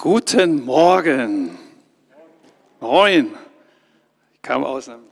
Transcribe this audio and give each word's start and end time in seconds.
Guten 0.00 0.64
Morgen. 0.64 1.58
Moin. 2.78 3.34
Ich 4.32 4.42
kam 4.42 4.62
aus 4.62 4.88
einem 4.88 5.02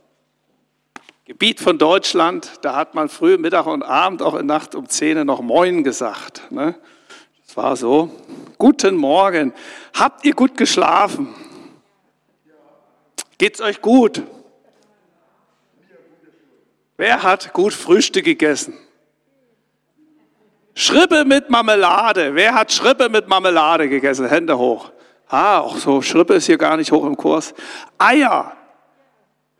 Gebiet 1.25 1.59
von 1.59 1.77
Deutschland, 1.77 2.53
da 2.61 2.77
hat 2.77 2.95
man 2.95 3.09
früh, 3.09 3.37
Mittag 3.37 3.65
und 3.65 3.83
Abend, 3.83 4.21
auch 4.21 4.35
in 4.35 4.45
Nacht 4.45 4.75
um 4.75 4.87
10 4.87 5.17
Uhr 5.17 5.25
noch 5.25 5.41
Moin 5.41 5.83
gesagt. 5.83 6.49
Ne? 6.51 6.73
Das 7.45 7.57
war 7.57 7.75
so. 7.75 8.09
Guten 8.57 8.95
Morgen. 8.95 9.53
Habt 9.93 10.23
ihr 10.23 10.33
gut 10.33 10.55
geschlafen? 10.55 11.35
Geht's 13.37 13.59
euch 13.59 13.81
gut? 13.81 14.23
Wer 16.95 17.23
hat 17.23 17.51
gut 17.51 17.73
Frühstück 17.73 18.23
gegessen? 18.23 18.73
Schrippe 20.79 21.25
mit 21.25 21.49
Marmelade. 21.49 22.35
Wer 22.35 22.53
hat 22.53 22.71
Schrippe 22.71 23.09
mit 23.09 23.27
Marmelade 23.27 23.89
gegessen? 23.89 24.27
Hände 24.27 24.59
hoch. 24.59 24.91
Ah, 25.27 25.57
auch 25.57 25.75
so, 25.75 26.03
Schrippe 26.03 26.35
ist 26.35 26.45
hier 26.45 26.59
gar 26.59 26.77
nicht 26.77 26.91
hoch 26.91 27.03
im 27.03 27.17
Kurs. 27.17 27.55
Eier. 27.97 28.55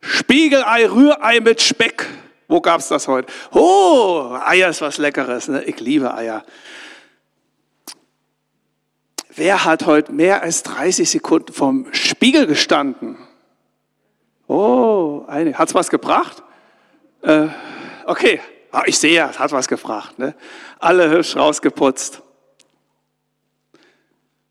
Spiegelei, 0.00 0.86
Rührei 0.86 1.40
mit 1.40 1.60
Speck. 1.60 2.06
Wo 2.46 2.60
gab's 2.60 2.86
das 2.86 3.08
heute? 3.08 3.32
Oh, 3.50 4.38
Eier 4.44 4.68
ist 4.68 4.80
was 4.80 4.98
Leckeres. 4.98 5.48
Ne? 5.48 5.64
Ich 5.64 5.80
liebe 5.80 6.14
Eier. 6.14 6.44
Wer 9.34 9.64
hat 9.64 9.86
heute 9.86 10.12
mehr 10.12 10.44
als 10.44 10.62
30 10.62 11.10
Sekunden 11.10 11.52
vom 11.52 11.88
Spiegel 11.90 12.46
gestanden? 12.46 13.18
Oh, 14.46 15.24
eine. 15.26 15.58
Hat's 15.58 15.74
was 15.74 15.90
gebracht? 15.90 16.44
Äh, 17.22 17.48
okay, 18.06 18.40
ich 18.86 18.98
sehe, 18.98 19.28
es 19.28 19.38
hat 19.38 19.52
was 19.52 19.68
gefragt. 19.68 20.18
Ne? 20.18 20.34
Alle 20.78 21.10
hübsch 21.10 21.36
rausgeputzt. 21.36 22.22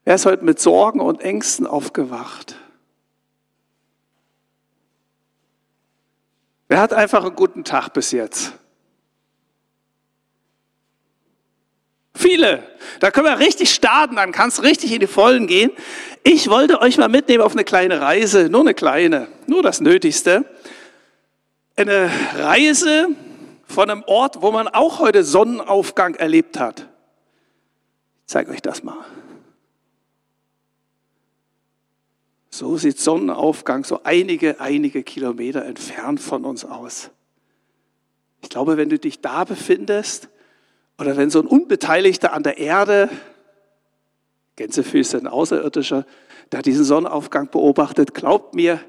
Wer 0.05 0.15
ist 0.15 0.25
heute 0.25 0.43
mit 0.43 0.59
Sorgen 0.59 1.01
und 1.01 1.21
Ängsten 1.21 1.67
aufgewacht? 1.67 2.55
Wer 6.67 6.79
hat 6.79 6.93
einfach 6.93 7.23
einen 7.23 7.35
guten 7.35 7.63
Tag 7.63 7.89
bis 7.89 8.11
jetzt? 8.11 8.53
Viele. 12.13 12.63
Da 12.99 13.11
können 13.11 13.27
wir 13.27 13.39
richtig 13.39 13.73
starten, 13.73 14.15
dann 14.15 14.31
kann 14.31 14.49
es 14.49 14.63
richtig 14.63 14.91
in 14.91 14.99
die 14.99 15.07
Vollen 15.07 15.45
gehen. 15.45 15.71
Ich 16.23 16.49
wollte 16.49 16.81
euch 16.81 16.97
mal 16.97 17.09
mitnehmen 17.09 17.43
auf 17.43 17.51
eine 17.51 17.63
kleine 17.63 18.01
Reise, 18.01 18.49
nur 18.49 18.61
eine 18.61 18.73
kleine, 18.73 19.27
nur 19.45 19.61
das 19.61 19.81
Nötigste. 19.81 20.45
Eine 21.75 22.09
Reise, 22.35 23.09
von 23.67 23.89
einem 23.89 24.03
Ort, 24.07 24.41
wo 24.41 24.51
man 24.51 24.67
auch 24.67 24.99
heute 24.99 25.23
Sonnenaufgang 25.23 26.15
erlebt 26.15 26.59
hat. 26.59 26.87
Ich 28.21 28.27
zeige 28.27 28.51
euch 28.51 28.61
das 28.61 28.83
mal. 28.83 29.05
So 32.49 32.77
sieht 32.77 32.99
Sonnenaufgang 32.99 33.83
so 33.83 34.01
einige, 34.03 34.59
einige 34.59 35.03
Kilometer 35.03 35.65
entfernt 35.65 36.19
von 36.19 36.43
uns 36.43 36.65
aus. 36.65 37.11
Ich 38.41 38.49
glaube, 38.49 38.77
wenn 38.77 38.89
du 38.89 38.97
dich 38.97 39.21
da 39.21 39.43
befindest 39.43 40.29
oder 40.97 41.17
wenn 41.17 41.29
so 41.29 41.39
ein 41.39 41.45
Unbeteiligter 41.45 42.33
an 42.33 42.43
der 42.43 42.57
Erde, 42.57 43.09
Gänsefüße, 44.55 45.17
ein 45.17 45.27
Außerirdischer, 45.27 46.05
da 46.49 46.61
diesen 46.61 46.83
Sonnenaufgang 46.83 47.51
beobachtet, 47.51 48.13
glaubt 48.15 48.55
mir, 48.55 48.79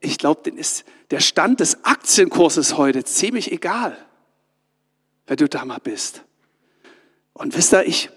ich 0.00 0.18
glaube, 0.18 0.42
den 0.42 0.58
ist 0.58 0.84
der 1.10 1.20
Stand 1.20 1.60
des 1.60 1.84
Aktienkurses 1.84 2.76
heute 2.76 3.04
ziemlich 3.04 3.52
egal 3.52 3.96
wenn 5.26 5.36
du 5.36 5.48
da 5.48 5.64
mal 5.64 5.78
bist. 5.78 6.22
Und 7.32 7.56
wisst 7.56 7.72
ihr, 7.72 7.84
ich 7.86 8.10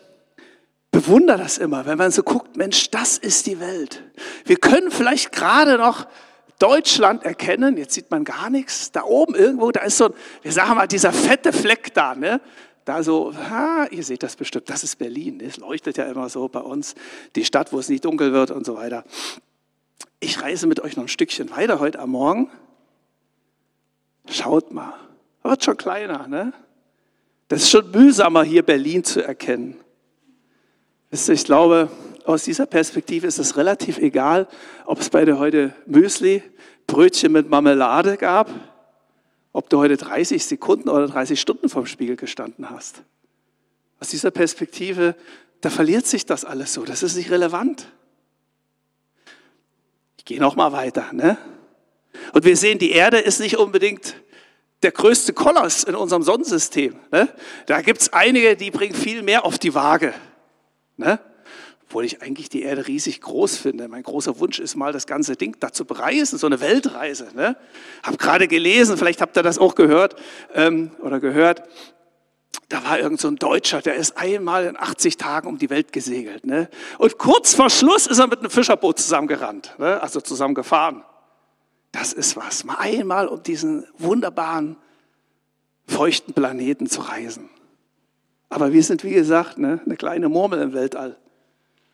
bewundere 0.92 1.38
das 1.38 1.58
immer, 1.58 1.86
wenn 1.86 1.98
man 1.98 2.12
so 2.12 2.24
guckt, 2.24 2.58
Mensch, 2.58 2.90
das 2.90 3.18
ist 3.18 3.46
die 3.46 3.60
Welt. 3.60 4.04
Wir 4.46 4.58
können 4.58 4.92
vielleicht 4.92 5.32
gerade 5.32 5.78
noch 5.78 6.08
Deutschland 6.60 7.24
erkennen, 7.24 7.78
jetzt 7.78 7.94
sieht 7.94 8.10
man 8.10 8.24
gar 8.24 8.50
nichts, 8.50 8.92
da 8.92 9.04
oben 9.04 9.36
irgendwo, 9.36 9.72
da 9.72 9.82
ist 9.82 9.98
so 9.98 10.06
ein, 10.06 10.14
wir 10.42 10.52
sagen 10.52 10.76
mal, 10.76 10.88
dieser 10.88 11.14
fette 11.14 11.54
Fleck 11.54 11.94
da, 11.94 12.16
ne? 12.16 12.42
Da 12.84 13.04
so, 13.04 13.36
ha, 13.36 13.86
ihr 13.92 14.04
seht 14.04 14.24
das 14.24 14.36
bestimmt, 14.36 14.70
das 14.70 14.84
ist 14.84 14.96
Berlin, 14.96 15.40
es 15.42 15.58
leuchtet 15.58 15.98
ja 15.98 16.06
immer 16.06 16.30
so 16.30 16.48
bei 16.48 16.62
uns, 16.62 16.96
die 17.36 17.46
Stadt, 17.46 17.74
wo 17.74 17.80
es 17.80 17.90
nicht 17.90 18.06
dunkel 18.06 18.34
wird 18.34 18.50
und 18.50 18.66
so 18.66 18.76
weiter. 18.76 19.04
Ich 20.20 20.42
reise 20.42 20.66
mit 20.66 20.80
euch 20.80 20.96
noch 20.96 21.04
ein 21.04 21.10
Stückchen 21.10 21.52
weiter 21.52 21.80
heute 21.80 22.00
am 22.00 22.12
Morgen. 22.12 22.50
Schaut 24.30 24.72
mal, 24.72 24.94
wird 25.44 25.64
schon 25.64 25.78
kleiner, 25.78 26.28
ne? 26.28 26.54
Das 27.48 27.64
ist 27.64 27.70
schon 27.70 27.92
mühsamer, 27.92 28.44
hier 28.44 28.64
Berlin 28.64 29.04
zu 29.04 29.24
erkennen. 29.24 29.78
Ich 31.12 31.46
glaube, 31.46 31.90
aus 32.26 32.44
dieser 32.44 32.66
Perspektive 32.66 33.26
ist 33.26 33.40
es 33.40 33.56
relativ 33.56 33.98
egal, 34.00 34.48
ob 34.86 35.00
es 35.00 35.10
bei 35.10 35.24
dir 35.24 35.40
heute 35.40 35.74
Müsli, 35.86 36.44
Brötchen 36.86 37.32
mit 37.32 37.50
Marmelade 37.50 38.18
gab, 38.18 38.50
ob 39.54 39.70
du 39.70 39.78
heute 39.78 39.96
30 39.96 40.46
Sekunden 40.46 40.90
oder 40.90 41.08
30 41.08 41.40
Stunden 41.40 41.70
vorm 41.70 41.86
Spiegel 41.86 42.18
gestanden 42.18 42.70
hast. 42.70 43.04
Aus 44.00 44.10
dieser 44.10 44.32
Perspektive, 44.32 45.16
da 45.62 45.70
verliert 45.70 46.06
sich 46.06 46.26
das 46.26 46.44
alles 46.44 46.74
so. 46.74 46.84
Das 46.84 47.02
ist 47.02 47.16
nicht 47.16 47.32
relevant. 47.32 47.92
Ich 50.18 50.26
gehe 50.26 50.40
noch 50.40 50.58
mal 50.58 50.74
weiter. 50.74 51.14
Ne? 51.14 51.38
Und 52.34 52.44
wir 52.44 52.58
sehen, 52.58 52.78
die 52.78 52.92
Erde 52.92 53.20
ist 53.20 53.40
nicht 53.40 53.58
unbedingt 53.58 54.16
der 54.84 54.92
größte 54.92 55.34
Koloss 55.34 55.84
in 55.84 55.96
unserem 55.96 56.24
Sonnensystem. 56.24 56.96
Ne? 57.12 57.30
Da 57.66 57.82
gibt 57.82 58.02
es 58.02 58.14
einige, 58.14 58.56
die 58.56 58.72
bringen 58.72 58.96
viel 58.96 59.24
mehr 59.24 59.46
auf 59.46 59.58
die 59.58 59.74
Waage. 59.74 60.14
Ne? 60.98 61.20
Obwohl 61.86 62.06
ich 62.06 62.22
eigentlich 62.22 62.50
die 62.50 62.64
Erde 62.64 62.86
riesig 62.88 63.22
groß 63.22 63.58
finde. 63.58 63.88
Mein 63.88 64.04
großer 64.04 64.40
Wunsch 64.40 64.60
ist 64.60 64.76
mal, 64.76 64.94
das 64.94 65.08
ganze 65.08 65.36
Ding 65.36 65.56
da 65.60 65.72
zu 65.72 65.86
bereisen, 65.86 66.38
so 66.38 66.46
eine 66.46 66.60
Weltreise. 66.60 67.30
Ne? 67.34 67.56
Hab 68.04 68.20
gerade 68.20 68.48
gelesen, 68.48 68.98
vielleicht 68.98 69.22
habt 69.22 69.36
ihr 69.38 69.44
das 69.44 69.58
auch 69.58 69.74
gehört 69.74 70.16
ähm, 70.54 70.92
oder 71.02 71.20
gehört. 71.20 71.64
Da 72.70 72.84
war 72.84 73.00
irgend 73.00 73.22
so 73.22 73.30
ein 73.30 73.38
Deutscher, 73.38 73.82
der 73.82 73.96
ist 73.96 74.18
einmal 74.18 74.66
in 74.66 74.78
80 74.78 75.16
Tagen 75.16 75.48
um 75.48 75.58
die 75.58 75.70
Welt 75.70 75.94
gesegelt. 75.94 76.46
Ne? 76.46 76.70
Und 76.98 77.18
kurz 77.18 77.54
vor 77.56 77.70
Schluss 77.70 78.06
ist 78.06 78.20
er 78.20 78.28
mit 78.28 78.40
einem 78.40 78.50
Fischerboot 78.50 79.00
zusammengerannt, 79.00 79.74
ne? 79.78 80.02
also 80.02 80.20
zusammengefahren. 80.20 81.04
Das 81.92 82.14
ist 82.14 82.36
was. 82.36 82.64
Mal 82.64 82.78
einmal 82.78 83.28
um 83.28 83.42
diesen 83.42 83.86
wunderbaren, 83.98 84.78
feuchten 85.88 86.34
Planeten 86.34 86.88
zu 86.88 87.02
reisen. 87.02 87.50
Aber 88.50 88.74
wir 88.74 88.84
sind, 88.84 89.04
wie 89.04 89.14
gesagt, 89.14 89.58
ne, 89.58 89.82
eine 89.86 89.96
kleine 89.96 90.30
Murmel 90.30 90.62
im 90.62 90.74
Weltall 90.74 91.18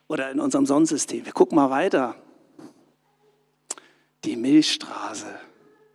oder 0.07 0.29
in 0.31 0.39
unserem 0.39 0.65
Sonnensystem. 0.65 1.25
Wir 1.25 1.33
gucken 1.33 1.55
mal 1.55 1.69
weiter. 1.69 2.15
Die 4.23 4.35
Milchstraße. 4.35 5.25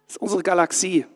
Das 0.07 0.17
ist 0.17 0.23
unsere 0.23 0.43
Galaxie. 0.43 1.07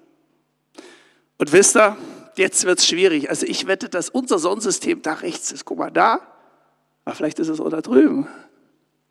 Und 1.38 1.52
wisst 1.52 1.76
ihr, 1.76 1.96
jetzt 2.36 2.64
wird 2.64 2.78
es 2.78 2.86
schwierig. 2.86 3.28
Also 3.30 3.46
ich 3.46 3.66
wette, 3.66 3.88
dass 3.88 4.08
unser 4.08 4.38
Sonnensystem 4.38 5.02
da 5.02 5.14
rechts 5.14 5.50
ist. 5.52 5.64
Guck 5.64 5.78
mal 5.78 5.90
da. 5.90 6.20
Aber 7.04 7.14
vielleicht 7.16 7.38
ist 7.40 7.48
es 7.48 7.60
auch 7.60 7.70
da 7.70 7.80
drüben. 7.80 8.28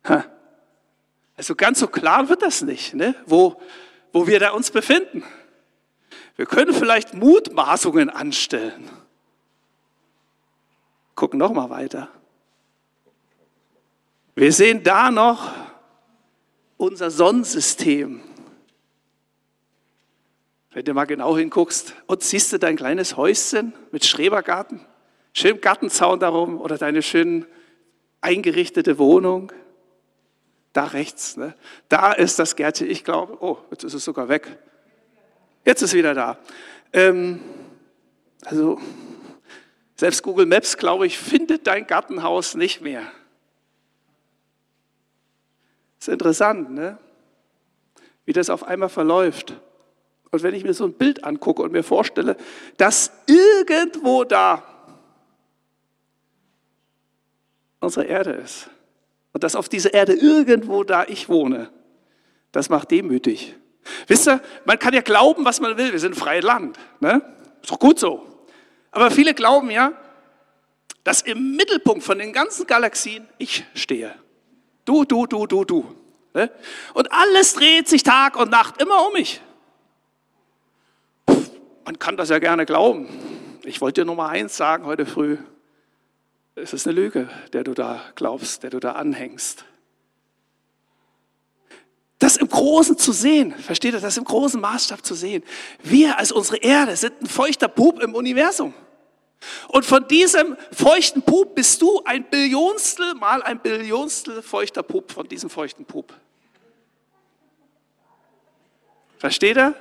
Ha. 0.08 0.24
Also 1.42 1.56
ganz 1.56 1.80
so 1.80 1.88
klar 1.88 2.28
wird 2.28 2.40
das 2.40 2.62
nicht, 2.62 2.94
ne? 2.94 3.16
wo, 3.26 3.60
wo 4.12 4.28
wir 4.28 4.38
da 4.38 4.50
uns 4.50 4.70
befinden. 4.70 5.24
Wir 6.36 6.46
können 6.46 6.72
vielleicht 6.72 7.14
Mutmaßungen 7.14 8.10
anstellen. 8.10 8.88
Gucken 11.16 11.40
noch 11.40 11.52
mal 11.52 11.68
weiter. 11.68 12.08
Wir 14.36 14.52
sehen 14.52 14.84
da 14.84 15.10
noch 15.10 15.50
unser 16.76 17.10
Sonnensystem. 17.10 18.20
Wenn 20.70 20.84
du 20.84 20.94
mal 20.94 21.06
genau 21.06 21.36
hinguckst 21.36 21.96
und 22.06 22.22
siehst 22.22 22.52
du 22.52 22.60
dein 22.60 22.76
kleines 22.76 23.16
Häuschen 23.16 23.72
mit 23.90 24.04
Schrebergarten, 24.04 24.78
schön 25.32 25.60
Gartenzaun 25.60 26.20
darum 26.20 26.60
oder 26.60 26.78
deine 26.78 27.02
schön 27.02 27.46
eingerichtete 28.20 28.96
Wohnung. 28.96 29.50
Da 30.72 30.84
rechts, 30.84 31.36
ne? 31.36 31.54
da 31.88 32.12
ist 32.12 32.38
das 32.38 32.56
Gärtchen. 32.56 32.90
Ich 32.90 33.04
glaube, 33.04 33.36
oh, 33.40 33.58
jetzt 33.70 33.84
ist 33.84 33.94
es 33.94 34.04
sogar 34.04 34.28
weg. 34.28 34.58
Jetzt 35.64 35.82
ist 35.82 35.90
es 35.90 35.94
wieder 35.94 36.14
da. 36.14 36.38
Ähm, 36.92 37.40
also, 38.44 38.80
selbst 39.96 40.22
Google 40.22 40.46
Maps, 40.46 40.76
glaube 40.76 41.06
ich, 41.06 41.18
findet 41.18 41.66
dein 41.66 41.86
Gartenhaus 41.86 42.54
nicht 42.54 42.80
mehr. 42.80 43.02
Ist 46.00 46.08
interessant, 46.08 46.70
ne? 46.70 46.98
wie 48.24 48.32
das 48.32 48.50
auf 48.50 48.64
einmal 48.64 48.88
verläuft. 48.88 49.60
Und 50.30 50.42
wenn 50.42 50.54
ich 50.54 50.64
mir 50.64 50.74
so 50.74 50.84
ein 50.84 50.94
Bild 50.94 51.24
angucke 51.24 51.62
und 51.62 51.72
mir 51.72 51.84
vorstelle, 51.84 52.36
dass 52.78 53.12
irgendwo 53.26 54.24
da 54.24 54.64
unsere 57.80 58.06
Erde 58.06 58.32
ist, 58.32 58.70
und 59.32 59.44
dass 59.44 59.56
auf 59.56 59.68
dieser 59.68 59.94
Erde 59.94 60.12
irgendwo 60.12 60.84
da 60.84 61.04
ich 61.04 61.28
wohne, 61.28 61.70
das 62.52 62.68
macht 62.68 62.90
demütig. 62.90 63.54
Wisst 64.06 64.28
ihr, 64.28 64.40
man 64.64 64.78
kann 64.78 64.94
ja 64.94 65.00
glauben, 65.00 65.44
was 65.44 65.60
man 65.60 65.76
will. 65.76 65.92
Wir 65.92 65.98
sind 65.98 66.12
ein 66.12 66.18
freies 66.18 66.44
Land. 66.44 66.78
Ne? 67.00 67.22
Ist 67.62 67.70
doch 67.70 67.78
gut 67.78 67.98
so. 67.98 68.26
Aber 68.90 69.10
viele 69.10 69.34
glauben 69.34 69.70
ja, 69.70 69.92
dass 71.02 71.22
im 71.22 71.56
Mittelpunkt 71.56 72.04
von 72.04 72.18
den 72.18 72.32
ganzen 72.32 72.66
Galaxien 72.66 73.26
ich 73.38 73.64
stehe. 73.74 74.14
Du, 74.84 75.04
du, 75.04 75.26
du, 75.26 75.46
du, 75.46 75.64
du. 75.64 75.94
Ne? 76.34 76.50
Und 76.94 77.10
alles 77.12 77.54
dreht 77.54 77.88
sich 77.88 78.02
Tag 78.02 78.36
und 78.36 78.50
Nacht 78.50 78.80
immer 78.80 79.06
um 79.06 79.12
mich. 79.14 79.40
Man 81.84 81.98
kann 81.98 82.16
das 82.16 82.28
ja 82.28 82.38
gerne 82.38 82.66
glauben. 82.66 83.08
Ich 83.64 83.80
wollte 83.80 84.02
dir 84.02 84.04
Nummer 84.04 84.28
eins 84.28 84.56
sagen 84.56 84.84
heute 84.84 85.06
früh. 85.06 85.38
Es 86.54 86.72
ist 86.72 86.86
eine 86.86 86.94
Lüge, 86.94 87.28
der 87.52 87.64
du 87.64 87.72
da 87.72 88.02
glaubst, 88.14 88.62
der 88.62 88.70
du 88.70 88.78
da 88.78 88.92
anhängst. 88.92 89.64
Das 92.18 92.36
im 92.36 92.48
Großen 92.48 92.96
zu 92.98 93.10
sehen, 93.10 93.52
versteht 93.52 93.94
ihr, 93.94 94.00
das 94.00 94.16
im 94.16 94.24
großen 94.24 94.60
Maßstab 94.60 95.04
zu 95.04 95.14
sehen. 95.14 95.42
Wir 95.82 96.18
als 96.18 96.30
unsere 96.30 96.58
Erde 96.58 96.94
sind 96.94 97.20
ein 97.20 97.26
feuchter 97.26 97.68
Bub 97.68 98.00
im 98.00 98.14
Universum. 98.14 98.74
Und 99.68 99.84
von 99.84 100.06
diesem 100.06 100.56
feuchten 100.70 101.22
Pup 101.22 101.56
bist 101.56 101.82
du 101.82 102.02
ein 102.04 102.24
Billionstel 102.30 103.14
mal 103.14 103.42
ein 103.42 103.60
Billionstel 103.60 104.40
feuchter 104.42 104.84
Pup 104.84 105.10
von 105.10 105.26
diesem 105.26 105.50
feuchten 105.50 105.84
Pup. 105.84 106.14
Versteht 109.18 109.56
ihr? 109.56 109.74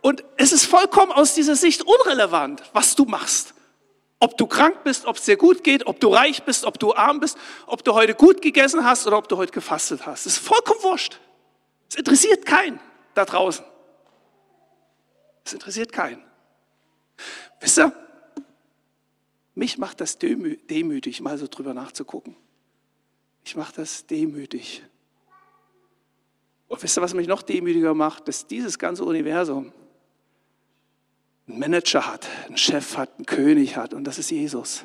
Und 0.00 0.22
es 0.36 0.52
ist 0.52 0.64
vollkommen 0.64 1.10
aus 1.10 1.34
dieser 1.34 1.56
Sicht 1.56 1.82
unrelevant, 1.82 2.62
was 2.72 2.94
du 2.94 3.04
machst. 3.04 3.54
Ob 4.20 4.36
du 4.36 4.46
krank 4.46 4.82
bist, 4.82 5.06
ob 5.06 5.16
es 5.16 5.24
dir 5.24 5.36
gut 5.36 5.62
geht, 5.62 5.86
ob 5.86 6.00
du 6.00 6.08
reich 6.08 6.42
bist, 6.42 6.64
ob 6.64 6.78
du 6.78 6.94
arm 6.94 7.20
bist, 7.20 7.38
ob 7.66 7.84
du 7.84 7.94
heute 7.94 8.14
gut 8.14 8.42
gegessen 8.42 8.84
hast 8.84 9.06
oder 9.06 9.16
ob 9.16 9.28
du 9.28 9.36
heute 9.36 9.52
gefastet 9.52 10.06
hast. 10.06 10.26
Es 10.26 10.34
ist 10.34 10.46
vollkommen 10.46 10.82
wurscht. 10.82 11.20
Es 11.88 11.96
interessiert 11.96 12.44
keinen 12.44 12.80
da 13.14 13.24
draußen. 13.24 13.64
Es 15.44 15.52
interessiert 15.52 15.92
keinen. 15.92 16.22
Wisst 17.60 17.78
ihr, 17.78 17.92
mich 19.54 19.78
macht 19.78 20.00
das 20.00 20.18
demütig, 20.18 21.20
mal 21.20 21.38
so 21.38 21.46
drüber 21.48 21.74
nachzugucken. 21.74 22.36
Ich 23.44 23.56
mache 23.56 23.72
das 23.74 24.06
demütig. 24.06 24.82
Und 26.68 26.82
wisst 26.82 26.98
ihr, 26.98 27.02
was 27.02 27.14
mich 27.14 27.26
noch 27.26 27.42
demütiger 27.42 27.94
macht? 27.94 28.28
Dass 28.28 28.46
dieses 28.46 28.78
ganze 28.78 29.04
Universum 29.04 29.72
einen 31.48 31.58
Manager 31.58 32.06
hat, 32.06 32.26
einen 32.46 32.56
Chef 32.56 32.96
hat, 32.96 33.16
einen 33.16 33.26
König 33.26 33.76
hat 33.76 33.94
und 33.94 34.04
das 34.04 34.18
ist 34.18 34.30
Jesus. 34.30 34.84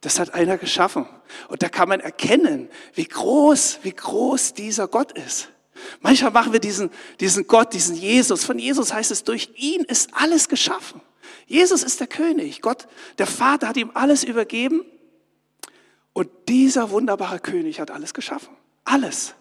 Das 0.00 0.18
hat 0.18 0.34
einer 0.34 0.56
geschaffen. 0.56 1.06
Und 1.48 1.62
da 1.62 1.68
kann 1.68 1.88
man 1.88 2.00
erkennen, 2.00 2.68
wie 2.94 3.04
groß, 3.04 3.80
wie 3.82 3.92
groß 3.92 4.54
dieser 4.54 4.88
Gott 4.88 5.12
ist. 5.12 5.50
Manchmal 6.00 6.30
machen 6.30 6.52
wir 6.52 6.60
diesen, 6.60 6.90
diesen 7.20 7.46
Gott, 7.46 7.72
diesen 7.72 7.94
Jesus. 7.94 8.44
Von 8.44 8.58
Jesus 8.58 8.92
heißt 8.92 9.10
es, 9.10 9.24
durch 9.24 9.50
ihn 9.56 9.82
ist 9.82 10.10
alles 10.14 10.48
geschaffen. 10.48 11.00
Jesus 11.46 11.82
ist 11.82 12.00
der 12.00 12.06
König. 12.06 12.62
Gott, 12.62 12.86
der 13.18 13.26
Vater 13.26 13.68
hat 13.68 13.76
ihm 13.76 13.90
alles 13.94 14.24
übergeben. 14.24 14.84
Und 16.12 16.30
dieser 16.48 16.90
wunderbare 16.90 17.38
König 17.38 17.80
hat 17.80 17.90
alles 17.90 18.14
geschaffen. 18.14 18.56
Alles. 18.84 19.34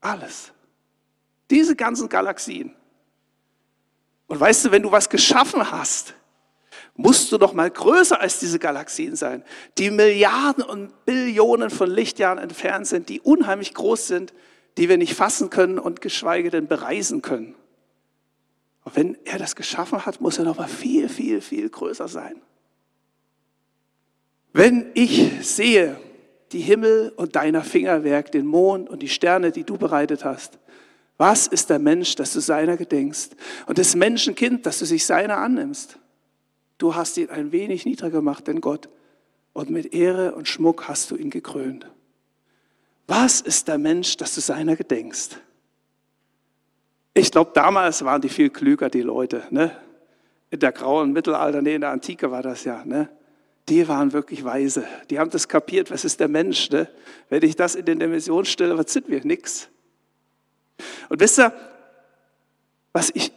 Alles. 0.00 0.52
Diese 1.50 1.74
ganzen 1.74 2.08
Galaxien. 2.08 2.75
Und 4.26 4.40
weißt 4.40 4.64
du, 4.64 4.70
wenn 4.70 4.82
du 4.82 4.90
was 4.90 5.08
geschaffen 5.08 5.70
hast, 5.70 6.14
musst 6.96 7.30
du 7.30 7.38
doch 7.38 7.52
mal 7.52 7.70
größer 7.70 8.20
als 8.20 8.40
diese 8.40 8.58
Galaxien 8.58 9.16
sein, 9.16 9.44
die 9.78 9.90
Milliarden 9.90 10.64
und 10.64 11.04
Billionen 11.04 11.70
von 11.70 11.90
Lichtjahren 11.90 12.38
entfernt 12.38 12.86
sind, 12.86 13.08
die 13.08 13.20
unheimlich 13.20 13.74
groß 13.74 14.06
sind, 14.06 14.32
die 14.78 14.88
wir 14.88 14.98
nicht 14.98 15.14
fassen 15.14 15.50
können 15.50 15.78
und 15.78 16.00
geschweige 16.00 16.50
denn 16.50 16.66
bereisen 16.66 17.22
können. 17.22 17.54
Und 18.84 18.96
wenn 18.96 19.18
er 19.24 19.38
das 19.38 19.56
geschaffen 19.56 20.06
hat, 20.06 20.20
muss 20.20 20.38
er 20.38 20.44
noch 20.44 20.58
mal 20.58 20.68
viel, 20.68 21.08
viel, 21.08 21.40
viel 21.40 21.68
größer 21.68 22.08
sein. 22.08 22.40
Wenn 24.52 24.90
ich 24.94 25.46
sehe 25.46 26.00
die 26.52 26.60
Himmel 26.60 27.12
und 27.16 27.36
deiner 27.36 27.62
Fingerwerk, 27.62 28.32
den 28.32 28.46
Mond 28.46 28.88
und 28.88 29.02
die 29.02 29.08
Sterne, 29.08 29.50
die 29.50 29.64
du 29.64 29.76
bereitet 29.76 30.24
hast, 30.24 30.58
was 31.18 31.46
ist 31.46 31.70
der 31.70 31.78
Mensch, 31.78 32.14
dass 32.16 32.32
du 32.32 32.40
seiner 32.40 32.76
gedenkst? 32.76 33.36
Und 33.66 33.78
das 33.78 33.94
Menschenkind, 33.94 34.66
dass 34.66 34.78
du 34.80 34.84
sich 34.84 35.06
seiner 35.06 35.38
annimmst. 35.38 35.98
Du 36.78 36.94
hast 36.94 37.16
ihn 37.16 37.30
ein 37.30 37.52
wenig 37.52 37.86
niedriger 37.86 38.18
gemacht 38.18 38.46
denn 38.46 38.60
Gott. 38.60 38.88
Und 39.54 39.70
mit 39.70 39.94
Ehre 39.94 40.34
und 40.34 40.46
Schmuck 40.46 40.88
hast 40.88 41.10
du 41.10 41.16
ihn 41.16 41.30
gekrönt. 41.30 41.90
Was 43.06 43.40
ist 43.40 43.68
der 43.68 43.78
Mensch, 43.78 44.16
dass 44.18 44.34
du 44.34 44.42
seiner 44.42 44.76
gedenkst? 44.76 45.40
Ich 47.14 47.30
glaube, 47.30 47.52
damals 47.54 48.04
waren 48.04 48.20
die 48.20 48.28
viel 48.28 48.50
klüger, 48.50 48.90
die 48.90 49.00
Leute. 49.00 49.44
Ne? 49.48 49.74
In 50.50 50.60
der 50.60 50.72
grauen 50.72 51.12
Mittelalter, 51.12 51.62
nee, 51.62 51.76
in 51.76 51.80
der 51.80 51.90
Antike 51.90 52.30
war 52.30 52.42
das 52.42 52.64
ja. 52.64 52.84
Ne? 52.84 53.08
Die 53.70 53.88
waren 53.88 54.12
wirklich 54.12 54.44
weise. 54.44 54.84
Die 55.08 55.18
haben 55.18 55.30
das 55.30 55.48
kapiert, 55.48 55.90
was 55.90 56.04
ist 56.04 56.20
der 56.20 56.28
Mensch. 56.28 56.68
Ne? 56.68 56.90
Wenn 57.30 57.42
ich 57.42 57.56
das 57.56 57.74
in 57.74 57.86
den 57.86 58.00
Dimensionen 58.00 58.44
stelle, 58.44 58.76
was 58.76 58.92
sind 58.92 59.08
wir? 59.08 59.24
Nix. 59.24 59.70
Und 61.08 61.20
wisst 61.20 61.38
ihr, 61.38 61.52
was 62.92 63.10
ich 63.14 63.32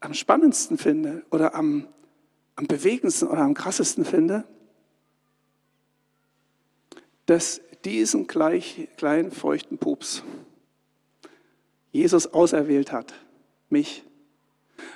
am 0.00 0.14
spannendsten 0.14 0.78
finde 0.78 1.24
oder 1.30 1.54
am, 1.54 1.88
am 2.56 2.66
bewegendsten 2.66 3.28
oder 3.28 3.42
am 3.42 3.54
krassesten 3.54 4.04
finde? 4.04 4.44
Dass 7.26 7.60
diesen 7.84 8.26
gleich, 8.26 8.88
kleinen 8.96 9.30
feuchten 9.30 9.78
Pups, 9.78 10.22
Jesus 11.92 12.32
auserwählt 12.32 12.92
hat, 12.92 13.14
mich. 13.68 14.04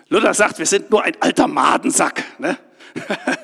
Luther 0.09 0.35
sagt, 0.35 0.59
wir 0.59 0.67
sind 0.67 0.91
nur 0.91 1.03
ein 1.03 1.17
alter 1.21 1.49
Madensack. 1.49 2.25
Ne? 2.39 2.59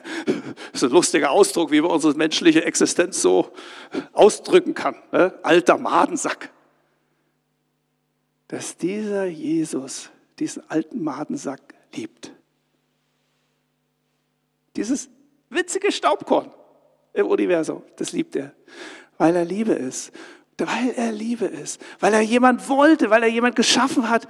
Das 0.72 0.84
ist 0.84 0.90
ein 0.90 0.94
lustiger 0.94 1.30
Ausdruck, 1.32 1.72
wie 1.72 1.80
man 1.80 1.90
unsere 1.90 2.14
menschliche 2.14 2.64
Existenz 2.64 3.20
so 3.20 3.52
ausdrücken 4.12 4.75
kann. 4.75 4.94
Ne? 5.10 5.36
Alter 5.42 5.76
Madensack. 5.76 6.50
Dass 8.49 8.77
dieser 8.77 9.27
Jesus 9.27 10.11
diesen 10.39 10.69
alten 10.71 11.03
Madensack 11.03 11.61
liebt. 11.95 12.33
Dieses 14.77 15.09
witzige 15.50 15.91
Staubkorn 15.91 16.53
im 17.12 17.27
Universum, 17.27 17.83
das 17.97 18.12
liebt 18.12 18.37
er, 18.37 18.53
weil 19.17 19.35
er 19.35 19.45
Liebe 19.45 19.73
ist 19.73 20.12
weil 20.67 20.91
er 20.97 21.12
Liebe 21.12 21.47
ist, 21.47 21.81
weil 22.00 22.12
er 22.12 22.21
jemand 22.21 22.69
wollte, 22.69 23.11
weil 23.11 23.23
er 23.23 23.29
jemand 23.29 23.55
geschaffen 23.56 24.09
hat, 24.09 24.29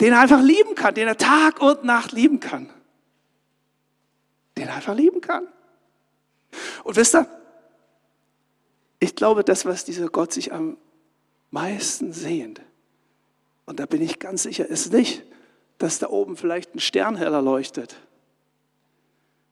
den 0.00 0.12
er 0.12 0.20
einfach 0.20 0.42
lieben 0.42 0.74
kann, 0.74 0.94
den 0.94 1.06
er 1.06 1.16
Tag 1.16 1.60
und 1.60 1.84
Nacht 1.84 2.12
lieben 2.12 2.40
kann. 2.40 2.70
Den 4.58 4.68
er 4.68 4.74
einfach 4.74 4.96
lieben 4.96 5.20
kann. 5.20 5.46
Und 6.82 6.96
wisst 6.96 7.14
ihr, 7.14 7.26
ich 8.98 9.14
glaube, 9.14 9.44
das, 9.44 9.64
was 9.64 9.84
dieser 9.84 10.08
Gott 10.08 10.32
sich 10.32 10.52
am 10.52 10.76
meisten 11.50 12.12
sehnt, 12.12 12.60
und 13.70 13.78
da 13.78 13.86
bin 13.86 14.02
ich 14.02 14.18
ganz 14.18 14.42
sicher, 14.42 14.66
ist 14.66 14.92
nicht, 14.92 15.22
dass 15.78 16.00
da 16.00 16.08
oben 16.08 16.36
vielleicht 16.36 16.74
ein 16.74 16.80
Stern 16.80 17.14
heller 17.14 17.40
leuchtet, 17.40 17.94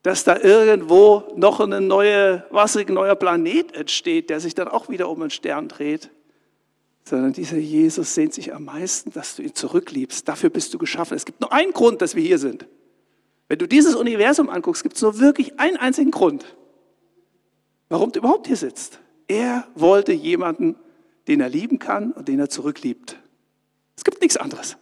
dass 0.03 0.25
da 0.25 0.37
irgendwo 0.37 1.23
noch 1.37 1.61
ein 1.61 1.87
neue, 1.87 2.45
wassig 2.51 2.91
neuer 2.91 3.15
Planet 3.15 3.77
entsteht, 3.77 4.29
der 4.29 4.41
sich 4.41 4.57
dann 4.57 4.67
auch 4.67 4.89
wieder 4.89 5.09
um 5.09 5.21
einen 5.21 5.31
Stern 5.31 5.69
dreht. 5.69 6.11
Sondern 7.05 7.33
dieser 7.33 7.59
Jesus 7.59 8.17
sehnt 8.17 8.35
sich 8.35 8.53
am 8.53 8.65
meisten, 8.65 9.13
dass 9.13 9.37
du 9.37 9.43
ihn 9.43 9.55
zurückliebst. 9.55 10.27
Dafür 10.27 10.51
bist 10.51 10.75
du 10.75 10.79
geschaffen. 10.79 11.17
Es 11.17 11.25
gibt 11.25 11.41
nur 11.41 11.53
einen 11.53 11.73
Grund, 11.73 12.03
dass 12.03 12.17
wir 12.17 12.23
hier 12.25 12.39
sind. 12.39 12.67
Wenn 13.47 13.61
du 13.61 13.69
dieses 13.69 13.95
Universum 13.95 14.51
anguckst, 14.51 14.83
gibt 14.83 14.97
es 14.97 15.03
nur 15.03 15.21
wirklich 15.21 15.61
einen 15.61 15.77
einzigen 15.77 16.11
Grund, 16.11 16.57
warum 17.89 18.11
du 18.11 18.19
überhaupt 18.19 18.49
hier 18.49 18.57
sitzt. 18.57 18.99
Er 19.29 19.69
wollte 19.77 20.13
jemanden, 20.13 20.75
den 21.29 21.41
er 21.41 21.49
lieben 21.49 21.79
kann 21.79 22.11
und 22.11 22.27
den 22.27 22.41
er 22.41 22.49
zurückliebt. 22.49 23.17
Es 23.99 24.05
gibt 24.05 24.23
nichts 24.23 24.37
anderes. 24.37 24.77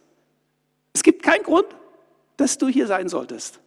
Es 0.93 1.01
gibt 1.01 1.23
keinen 1.23 1.41
Grund, 1.41 1.65
dass 2.37 2.59
du 2.59 2.67
hier 2.67 2.85
sein 2.85 3.09
solltest. 3.09 3.59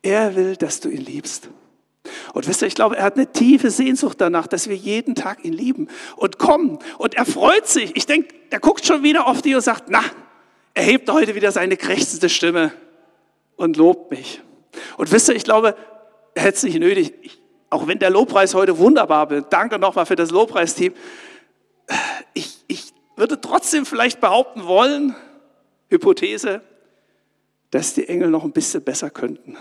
Er 0.00 0.34
will, 0.34 0.56
dass 0.56 0.80
du 0.80 0.88
ihn 0.88 1.04
liebst. 1.04 1.50
Und 2.32 2.48
wisst 2.48 2.62
ihr, 2.62 2.68
ich 2.68 2.74
glaube, 2.74 2.96
er 2.96 3.04
hat 3.04 3.16
eine 3.16 3.30
tiefe 3.30 3.70
Sehnsucht 3.70 4.18
danach, 4.18 4.46
dass 4.46 4.66
wir 4.66 4.76
jeden 4.76 5.14
Tag 5.14 5.44
ihn 5.44 5.52
lieben 5.52 5.88
und 6.16 6.38
kommen. 6.38 6.78
Und 6.96 7.16
er 7.16 7.26
freut 7.26 7.68
sich. 7.68 7.96
Ich 7.96 8.06
denke, 8.06 8.34
er 8.48 8.60
guckt 8.60 8.86
schon 8.86 9.02
wieder 9.02 9.26
auf 9.26 9.42
dich 9.42 9.54
und 9.54 9.60
sagt, 9.60 9.90
na, 9.90 10.02
er 10.72 10.84
hebt 10.84 11.10
heute 11.10 11.34
wieder 11.34 11.52
seine 11.52 11.76
krächzende 11.76 12.30
Stimme 12.30 12.72
und 13.56 13.76
lobt 13.76 14.10
mich. 14.10 14.40
Und 14.96 15.12
wisst 15.12 15.28
ihr, 15.28 15.36
ich 15.36 15.44
glaube, 15.44 15.76
er 16.34 16.42
hätte 16.44 16.56
es 16.56 16.62
nicht 16.62 16.78
nötig. 16.78 17.12
Ich, 17.20 17.42
auch 17.68 17.86
wenn 17.86 17.98
der 17.98 18.08
Lobpreis 18.08 18.54
heute 18.54 18.78
wunderbar 18.78 19.28
wird, 19.28 19.52
danke 19.52 19.78
nochmal 19.78 20.06
für 20.06 20.16
das 20.16 20.30
Lobpreisteam. 20.30 20.94
Ich, 22.32 22.64
ich 22.68 22.94
würde 23.18 23.40
trotzdem 23.40 23.86
vielleicht 23.86 24.20
behaupten 24.20 24.64
wollen, 24.64 25.14
Hypothese, 25.88 26.62
dass 27.70 27.94
die 27.94 28.08
Engel 28.08 28.30
noch 28.30 28.44
ein 28.44 28.52
bisschen 28.52 28.82
besser 28.82 29.10
könnten. 29.10 29.56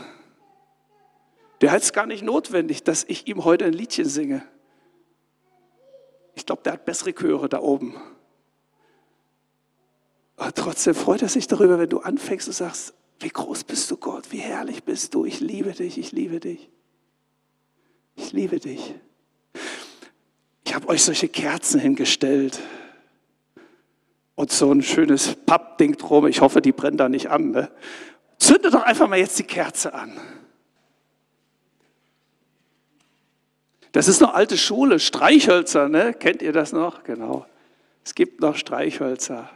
Der 1.61 1.71
hat 1.71 1.81
es 1.81 1.93
gar 1.93 2.05
nicht 2.05 2.23
notwendig, 2.23 2.83
dass 2.83 3.03
ich 3.03 3.27
ihm 3.27 3.43
heute 3.43 3.65
ein 3.65 3.73
Liedchen 3.73 4.05
singe. 4.05 4.43
Ich 6.35 6.45
glaube, 6.45 6.61
der 6.63 6.73
hat 6.73 6.85
bessere 6.85 7.13
Chöre 7.13 7.49
da 7.49 7.59
oben. 7.59 7.95
Aber 10.35 10.53
trotzdem 10.53 10.93
freut 10.93 11.23
er 11.23 11.29
sich 11.29 11.47
darüber, 11.47 11.79
wenn 11.79 11.89
du 11.89 11.99
anfängst 11.99 12.47
und 12.47 12.53
sagst, 12.53 12.93
wie 13.19 13.29
groß 13.29 13.63
bist 13.63 13.89
du 13.89 13.97
Gott, 13.97 14.31
wie 14.31 14.37
herrlich 14.37 14.83
bist 14.83 15.15
du, 15.15 15.25
ich 15.25 15.39
liebe 15.39 15.71
dich, 15.71 15.97
ich 15.97 16.11
liebe 16.11 16.39
dich. 16.39 16.69
Ich 18.15 18.31
liebe 18.33 18.59
dich. 18.59 18.93
Ich 20.63 20.75
habe 20.75 20.87
euch 20.89 21.03
solche 21.03 21.27
Kerzen 21.27 21.79
hingestellt. 21.79 22.59
Und 24.37 24.51
so 24.51 24.71
ein 24.71 24.83
schönes 24.83 25.35
Pappding 25.35 25.97
drum. 25.97 26.27
Ich 26.27 26.41
hoffe, 26.41 26.61
die 26.61 26.71
brennt 26.71 26.99
da 26.99 27.09
nicht 27.09 27.31
an. 27.31 27.49
Ne? 27.49 27.71
Zündet 28.37 28.71
doch 28.75 28.83
einfach 28.83 29.07
mal 29.09 29.17
jetzt 29.17 29.39
die 29.39 29.43
Kerze 29.43 29.95
an. 29.95 30.13
Das 33.93 34.07
ist 34.07 34.21
noch 34.21 34.35
alte 34.35 34.55
Schule, 34.55 34.99
Streichhölzer, 34.99 35.89
ne? 35.89 36.13
Kennt 36.13 36.43
ihr 36.43 36.53
das 36.53 36.71
noch? 36.71 37.03
Genau. 37.03 37.47
Es 38.05 38.13
gibt 38.13 38.39
noch 38.39 38.55
Streichhölzer. 38.55 39.49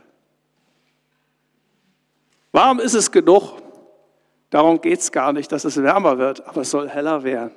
Warm 2.51 2.79
ist 2.79 2.95
es 2.95 3.11
genug. 3.11 3.61
Darum 4.49 4.81
geht 4.81 4.99
es 4.99 5.11
gar 5.11 5.31
nicht, 5.31 5.51
dass 5.51 5.63
es 5.63 5.77
wärmer 5.77 6.17
wird, 6.17 6.43
aber 6.47 6.61
es 6.61 6.71
soll 6.71 6.89
heller 6.89 7.23
werden. 7.23 7.53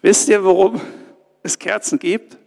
Wisst 0.00 0.28
ihr, 0.28 0.44
warum 0.44 0.80
es 1.44 1.56
Kerzen 1.56 2.00
gibt? 2.00 2.41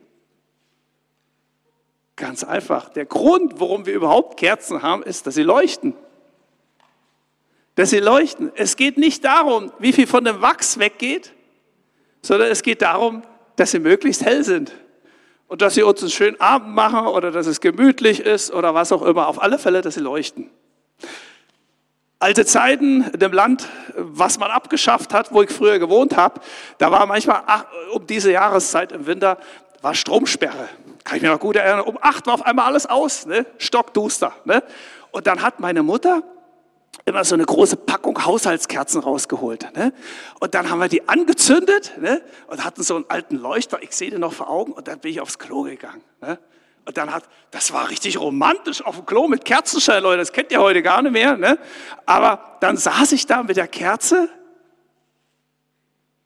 Ganz 2.15 2.43
einfach. 2.43 2.89
Der 2.89 3.05
Grund, 3.05 3.59
warum 3.59 3.85
wir 3.85 3.93
überhaupt 3.93 4.37
Kerzen 4.37 4.81
haben, 4.81 5.03
ist, 5.03 5.27
dass 5.27 5.35
sie 5.35 5.43
leuchten. 5.43 5.93
Dass 7.75 7.89
sie 7.89 7.99
leuchten. 7.99 8.51
Es 8.55 8.77
geht 8.77 8.97
nicht 8.97 9.25
darum, 9.25 9.73
wie 9.79 9.91
viel 9.91 10.07
von 10.07 10.23
dem 10.23 10.41
Wachs 10.41 10.79
weggeht, 10.79 11.33
sondern 12.21 12.49
es 12.49 12.63
geht 12.63 12.81
darum, 12.81 13.23
dass 13.57 13.71
sie 13.71 13.79
möglichst 13.79 14.23
hell 14.23 14.43
sind. 14.43 14.71
Und 15.47 15.61
dass 15.61 15.75
sie 15.75 15.83
uns 15.83 16.01
einen 16.01 16.09
schönen 16.09 16.39
Abend 16.39 16.73
machen 16.73 17.07
oder 17.07 17.31
dass 17.31 17.47
es 17.47 17.59
gemütlich 17.59 18.21
ist 18.21 18.51
oder 18.51 18.73
was 18.73 18.91
auch 18.91 19.03
immer. 19.03 19.27
Auf 19.27 19.41
alle 19.41 19.59
Fälle, 19.59 19.81
dass 19.81 19.95
sie 19.95 19.99
leuchten. 19.99 20.49
Alte 22.17 22.45
Zeiten 22.45 23.03
in 23.03 23.19
dem 23.19 23.33
Land, 23.33 23.67
was 23.95 24.39
man 24.39 24.49
abgeschafft 24.49 25.13
hat, 25.13 25.33
wo 25.33 25.43
ich 25.43 25.51
früher 25.51 25.79
gewohnt 25.79 26.15
habe, 26.15 26.39
da 26.77 26.89
war 26.89 27.05
manchmal 27.05 27.43
ach, 27.45 27.65
um 27.91 28.07
diese 28.07 28.31
Jahreszeit 28.31 28.93
im 28.93 29.05
Winter 29.05 29.37
war 29.81 29.93
Stromsperre. 29.93 30.69
Kann 31.05 31.17
ich 31.17 31.21
mich 31.21 31.31
noch 31.31 31.39
gut 31.39 31.55
erinnern. 31.55 31.81
Um 31.81 31.97
acht 32.01 32.25
war 32.25 32.33
auf 32.33 32.45
einmal 32.45 32.65
alles 32.65 32.87
aus, 32.87 33.25
ne? 33.27 33.45
stockduster. 33.59 34.33
Ne? 34.43 34.63
Und 35.11 35.27
dann 35.27 35.41
hat 35.43 35.59
meine 35.59 35.83
Mutter 35.83 36.23
immer 37.05 37.23
so 37.23 37.35
eine 37.35 37.45
große 37.45 37.77
Packung 37.77 38.25
Haushaltskerzen 38.25 39.01
rausgeholt. 39.01 39.71
Ne? 39.75 39.93
Und 40.39 40.55
dann 40.55 40.69
haben 40.69 40.79
wir 40.79 40.87
die 40.87 41.07
angezündet 41.07 41.93
ne? 41.99 42.23
und 42.47 42.65
hatten 42.65 42.81
so 42.81 42.95
einen 42.95 43.05
alten 43.07 43.35
Leuchter, 43.35 43.83
ich 43.83 43.95
sehe 43.95 44.09
den 44.09 44.21
noch 44.21 44.33
vor 44.33 44.49
Augen, 44.49 44.71
und 44.71 44.87
dann 44.87 44.99
bin 44.99 45.11
ich 45.11 45.21
aufs 45.21 45.37
Klo 45.37 45.61
gegangen. 45.61 46.01
Ne? 46.21 46.39
Und 46.85 46.97
dann 46.97 47.13
hat, 47.13 47.25
das 47.51 47.71
war 47.71 47.89
richtig 47.91 48.19
romantisch 48.19 48.83
auf 48.83 48.95
dem 48.95 49.05
Klo 49.05 49.27
mit 49.27 49.45
Kerzenschein, 49.45 50.01
Leute, 50.01 50.17
das 50.17 50.33
kennt 50.33 50.51
ihr 50.51 50.59
heute 50.59 50.81
gar 50.81 51.03
nicht 51.03 51.11
mehr. 51.11 51.37
Ne? 51.37 51.59
Aber 52.07 52.57
dann 52.61 52.77
saß 52.77 53.11
ich 53.11 53.27
da 53.27 53.43
mit 53.43 53.57
der 53.57 53.67
Kerze 53.67 54.27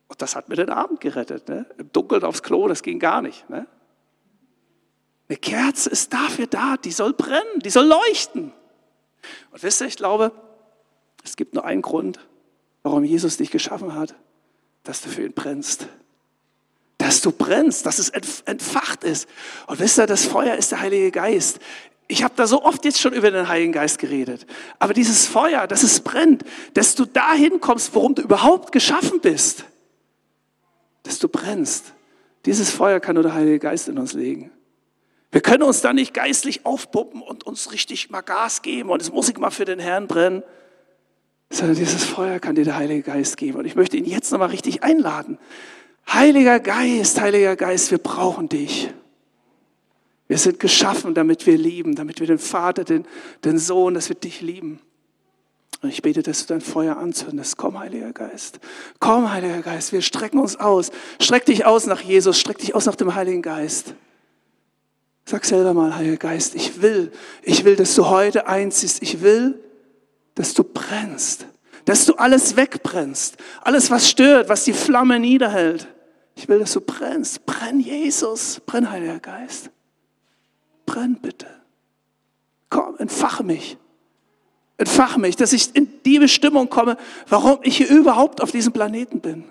und 0.08 0.22
das 0.22 0.38
hat 0.38 0.48
mir 0.48 0.56
den 0.56 0.70
Abend 0.70 1.02
gerettet. 1.02 1.50
Ne? 1.50 1.66
Im 1.78 1.92
Dunkeln 1.92 2.24
aufs 2.24 2.42
Klo, 2.42 2.70
das 2.70 2.82
ging 2.82 3.00
gar 3.00 3.22
nicht. 3.22 3.50
Ne? 3.50 3.68
Eine 5.30 5.38
Kerze 5.38 5.92
ist 5.92 6.12
dafür 6.12 6.48
da, 6.48 6.76
die 6.78 6.92
soll 6.92 7.14
brennen, 7.14 7.60
die 7.64 7.70
soll 7.70 7.86
leuchten. 7.86 8.52
Und 9.52 9.64
wisst 9.64 9.80
ihr, 9.82 9.88
ich 9.88 9.96
glaube, 9.96 10.32
es 11.24 11.36
gibt 11.36 11.54
nur 11.54 11.66
einen 11.66 11.84
Grund, 11.84 12.20
warum 12.82 13.04
Jesus 13.04 13.38
dich 13.38 13.52
geschaffen 13.52 13.94
hat, 13.94 14.16
dass 14.84 15.02
du 15.02 15.10
für 15.10 15.24
ihn 15.24 15.34
brennst. 15.34 15.88
Dass 16.98 17.22
du 17.22 17.32
brennst, 17.32 17.86
dass 17.86 18.00
es 18.00 18.10
entfacht 18.10 19.04
ist. 19.04 19.30
Und 19.68 19.80
wisst 19.80 20.00
ihr, 20.00 20.08
das 20.08 20.26
Feuer 20.26 20.56
ist 20.56 20.72
der 20.72 20.82
Heilige 20.82 21.12
Geist. 21.12 21.60
Ich 22.08 22.24
habe 22.24 22.34
da 22.36 22.48
so 22.48 22.64
oft 22.64 22.84
jetzt 22.84 23.00
schon 23.00 23.14
über 23.14 23.30
den 23.30 23.48
Heiligen 23.48 23.72
Geist 23.72 24.00
geredet. 24.00 24.48
Aber 24.80 24.96
dieses 24.96 25.28
Feuer, 25.28 25.68
dass 25.68 25.84
es 25.84 26.00
brennt, 26.00 26.44
dass 26.74 26.96
du 26.96 27.06
dahin 27.06 27.62
kommst, 27.62 27.94
worum 27.94 28.16
du 28.16 28.24
überhaupt 28.24 28.72
geschaffen 28.72 29.22
bist. 29.22 29.66
Dass 31.04 31.20
du 31.20 31.30
brennst. 31.30 31.94
Dieses 32.46 32.72
Feuer 32.72 33.00
kann 33.00 33.14
nur 33.14 33.24
der 33.24 33.36
Heilige 33.36 33.60
Geist 33.60 33.88
in 33.90 34.00
uns 34.00 34.14
legen. 34.14 34.52
Wir 35.32 35.42
können 35.42 35.64
uns 35.64 35.82
da 35.82 35.94
nicht 35.94 36.14
geistlich 36.14 36.66
aufpuppen 36.66 37.22
und 37.22 37.46
uns 37.46 37.72
richtig 37.72 38.10
mal 38.10 38.22
Gas 38.22 38.62
geben 38.62 38.90
und 38.90 39.02
es 39.02 39.12
muss 39.12 39.30
ich 39.30 39.38
mal 39.38 39.52
für 39.52 39.66
den 39.66 39.80
Herrn 39.80 40.08
brennen, 40.08 40.44
sondern 41.52 41.78
dieses 41.78 42.04
Feuer 42.04 42.40
kann 42.40 42.56
dir 42.56 42.66
der 42.66 42.78
Heilige 42.78 43.04
Geist 43.04 43.38
geben. 43.38 43.60
Und 43.60 43.66
ich 43.66 43.76
möchte 43.76 43.98
ihn 43.98 44.06
jetzt 44.06 44.32
nochmal 44.32 44.50
richtig 44.50 44.84
einladen. 44.84 45.38
Heiliger 46.08 46.60
Geist, 46.60 47.22
Heiliger 47.22 47.56
Geist, 47.56 47.92
wir 47.92 48.00
brauchen 48.00 48.50
dich. 48.50 48.92
Wir 50.28 50.38
sind 50.38 50.60
geschaffen, 50.60 51.16
damit 51.16 51.46
wir 51.48 51.58
lieben, 51.58 51.96
damit 51.96 52.20
wir 52.20 52.28
den 52.28 52.38
Vater, 52.38 52.84
den, 52.84 53.06
den 53.44 53.58
Sohn, 53.58 53.96
dass 53.96 54.10
wir 54.10 54.16
dich 54.16 54.42
lieben. 54.42 54.80
Und 55.82 55.90
ich 55.90 56.02
bete, 56.02 56.22
dass 56.22 56.46
du 56.46 56.54
dein 56.54 56.62
Feuer 56.62 56.98
anzündest. 56.98 57.58
Komm, 57.58 57.80
Heiliger 57.80 58.14
Geist. 58.14 58.60
Komm, 59.00 59.32
Heiliger 59.32 59.62
Geist. 59.62 59.92
Wir 59.92 60.02
strecken 60.02 60.40
uns 60.40 60.56
aus. 60.56 60.92
Streck 61.20 61.46
dich 61.46 61.66
aus 61.66 61.86
nach 61.86 62.02
Jesus. 62.02 62.40
Streck 62.40 62.58
dich 62.58 62.76
aus 62.76 62.86
nach 62.86 62.96
dem 62.96 63.16
Heiligen 63.16 63.42
Geist. 63.42 63.96
Sag 65.30 65.46
selber 65.46 65.76
mal, 65.76 65.96
Heiliger 65.96 66.18
Geist, 66.18 66.56
ich 66.56 66.82
will, 66.82 67.12
ich 67.44 67.64
will, 67.64 67.76
dass 67.76 67.94
du 67.94 68.08
heute 68.08 68.48
einziehst. 68.48 69.04
Ich 69.04 69.22
will, 69.22 69.64
dass 70.34 70.56
du 70.56 70.64
brennst. 70.64 71.46
Dass 71.86 72.08
du 72.08 72.16
alles 72.16 72.56
wegbrennst. 72.56 73.38
Alles, 73.62 73.92
was 73.92 74.10
stört, 74.10 74.50
was 74.50 74.64
die 74.64 74.74
Flamme 74.74 75.20
niederhält. 75.20 75.88
Ich 76.34 76.50
will, 76.50 76.58
dass 76.58 76.74
du 76.74 76.82
brennst. 76.82 77.46
Brenn 77.46 77.80
Jesus. 77.80 78.60
Brenn, 78.66 78.90
Heiliger 78.90 79.20
Geist. 79.20 79.70
Brenn 80.88 81.20
bitte. 81.22 81.46
Komm, 82.72 82.98
entfache 82.98 83.44
mich. 83.44 83.78
Entfache 84.78 85.20
mich, 85.20 85.36
dass 85.36 85.54
ich 85.54 85.76
in 85.76 86.02
die 86.08 86.18
Bestimmung 86.18 86.72
komme, 86.72 86.98
warum 87.28 87.60
ich 87.62 87.78
hier 87.78 87.90
überhaupt 87.90 88.42
auf 88.42 88.50
diesem 88.50 88.74
Planeten 88.74 89.20
bin. 89.20 89.44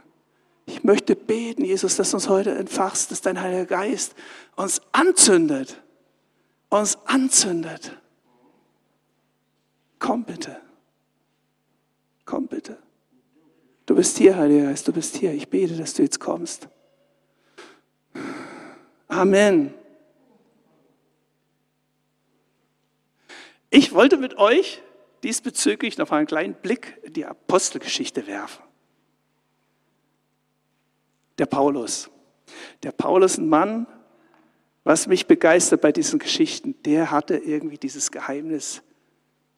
Ich 0.68 0.84
möchte 0.84 1.16
beten, 1.16 1.64
Jesus, 1.64 1.96
dass 1.96 2.10
du 2.10 2.18
uns 2.18 2.28
heute 2.28 2.54
entfachst, 2.54 3.10
dass 3.10 3.22
dein 3.22 3.40
Heiliger 3.40 3.64
Geist 3.64 4.14
uns 4.54 4.82
anzündet. 4.92 5.80
Uns 6.68 6.98
anzündet. 7.06 7.96
Komm 9.98 10.25
bitte. 10.25 10.60
Komm 12.26 12.48
bitte. 12.48 12.76
Du 13.87 13.94
bist 13.94 14.18
hier, 14.18 14.37
Heiliger 14.37 14.66
Geist, 14.66 14.87
du 14.87 14.92
bist 14.92 15.16
hier. 15.16 15.32
Ich 15.32 15.48
bete, 15.48 15.75
dass 15.75 15.94
du 15.94 16.02
jetzt 16.02 16.20
kommst. 16.20 16.68
Amen. 19.08 19.72
Ich 23.70 23.94
wollte 23.94 24.18
mit 24.18 24.37
euch 24.37 24.82
diesbezüglich 25.22 25.96
noch 25.96 26.10
einen 26.10 26.26
kleinen 26.26 26.52
Blick 26.52 26.98
in 27.04 27.14
die 27.14 27.25
Apostelgeschichte 27.25 28.26
werfen 28.26 28.67
der 31.38 31.47
Paulus. 31.47 32.11
Der 32.83 32.92
Paulus, 32.92 33.38
ein 33.38 33.49
Mann, 33.49 33.87
was 34.85 35.07
mich 35.07 35.26
begeistert 35.26 35.80
bei 35.80 35.92
diesen 35.92 36.18
Geschichten, 36.18 36.75
der 36.83 37.11
hatte 37.11 37.37
irgendwie 37.37 37.78
dieses 37.78 38.11
Geheimnis, 38.11 38.83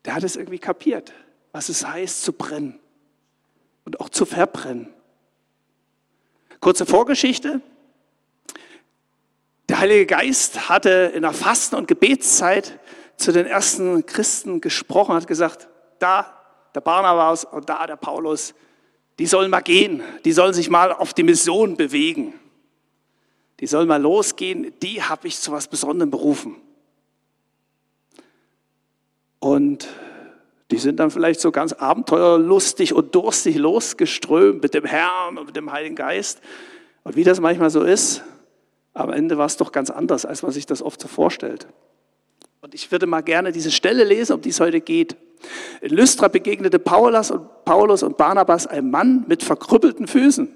der 0.05 0.15
hat 0.15 0.25
es 0.25 0.37
irgendwie 0.37 0.59
kapiert, 0.59 1.13
was 1.53 1.69
es 1.69 1.87
heißt 1.87 2.23
zu 2.23 2.33
brennen 2.33 2.81
und 3.85 4.01
auch 4.01 4.09
zu 4.09 4.25
verbrennen. 4.25 4.93
Kurze 6.61 6.85
Vorgeschichte. 6.85 7.61
Der 9.69 9.79
Heilige 9.79 10.07
Geist 10.07 10.69
hatte 10.69 11.13
in 11.15 11.23
der 11.23 11.33
Fasten- 11.33 11.77
und 11.77 11.87
Gebetszeit 11.87 12.79
zu 13.17 13.33
den 13.33 13.47
ersten 13.47 14.05
Christen 14.05 14.61
gesprochen, 14.61 15.15
hat 15.15 15.27
gesagt, 15.27 15.69
da 16.01 16.37
der 16.75 16.81
Barnabas 16.81 17.45
und 17.45 17.69
da 17.69 17.87
der 17.87 17.97
Paulus, 17.97 18.55
die 19.21 19.27
sollen 19.27 19.51
mal 19.51 19.61
gehen, 19.61 20.03
die 20.25 20.33
sollen 20.33 20.55
sich 20.55 20.71
mal 20.71 20.93
auf 20.93 21.13
die 21.13 21.25
Mission 21.25 21.77
bewegen. 21.77 22.33
Die 23.61 23.67
sollen 23.67 23.87
mal 23.87 24.01
losgehen, 24.01 24.73
die 24.83 25.03
habe 25.03 25.29
ich 25.29 25.39
zu 25.39 25.53
was 25.53 25.69
Besonderem 25.69 26.11
berufen. 26.11 26.57
Und 29.39 29.87
die 30.71 30.79
sind 30.79 31.01
dann 31.01 31.11
vielleicht 31.11 31.41
so 31.41 31.53
ganz 31.53 31.75
abenteuerlustig 31.75 32.95
und 32.95 33.15
durstig 33.15 33.57
losgeströmt 33.57 34.63
mit 34.63 34.73
dem 34.73 34.87
Herrn 34.87 35.37
und 35.37 35.45
mit 35.45 35.57
dem 35.57 35.71
Heiligen 35.71 35.97
Geist. 35.97 36.41
Und 37.03 37.15
wie 37.15 37.25
das 37.25 37.41
manchmal 37.41 37.69
so 37.69 37.83
ist, 37.83 38.23
am 38.95 39.11
Ende 39.11 39.37
war 39.37 39.45
es 39.45 39.59
doch 39.59 39.71
ganz 39.71 39.91
anders, 39.91 40.25
als 40.25 40.43
man 40.43 40.53
sich 40.53 40.65
das 40.65 40.81
oft 40.81 40.99
so 40.99 41.09
vorstellt. 41.09 41.67
Und 42.63 42.75
ich 42.75 42.91
würde 42.91 43.07
mal 43.07 43.21
gerne 43.21 43.53
diese 43.53 43.71
Stelle 43.71 44.05
lesen, 44.05 44.33
um 44.33 44.41
die 44.41 44.49
es 44.49 44.61
heute 44.61 44.81
geht. 44.81 45.15
In 45.81 45.91
Lystra 45.91 46.29
begegnete 46.29 46.79
Paulus 46.79 47.31
und, 47.31 47.65
Paulus 47.65 48.03
und 48.03 48.17
Barnabas 48.17 48.67
einem 48.67 48.91
Mann 48.91 49.25
mit 49.27 49.43
verkrüppelten 49.43 50.07
Füßen. 50.07 50.49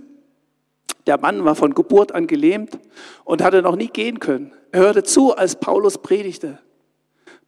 Der 1.06 1.18
Mann 1.18 1.44
war 1.44 1.54
von 1.54 1.74
Geburt 1.74 2.12
an 2.12 2.26
gelähmt 2.26 2.78
und 3.24 3.42
hatte 3.42 3.62
noch 3.62 3.76
nie 3.76 3.88
gehen 3.88 4.20
können. 4.20 4.52
Er 4.72 4.80
hörte 4.80 5.02
zu, 5.02 5.36
als 5.36 5.56
Paulus 5.56 5.98
predigte. 5.98 6.58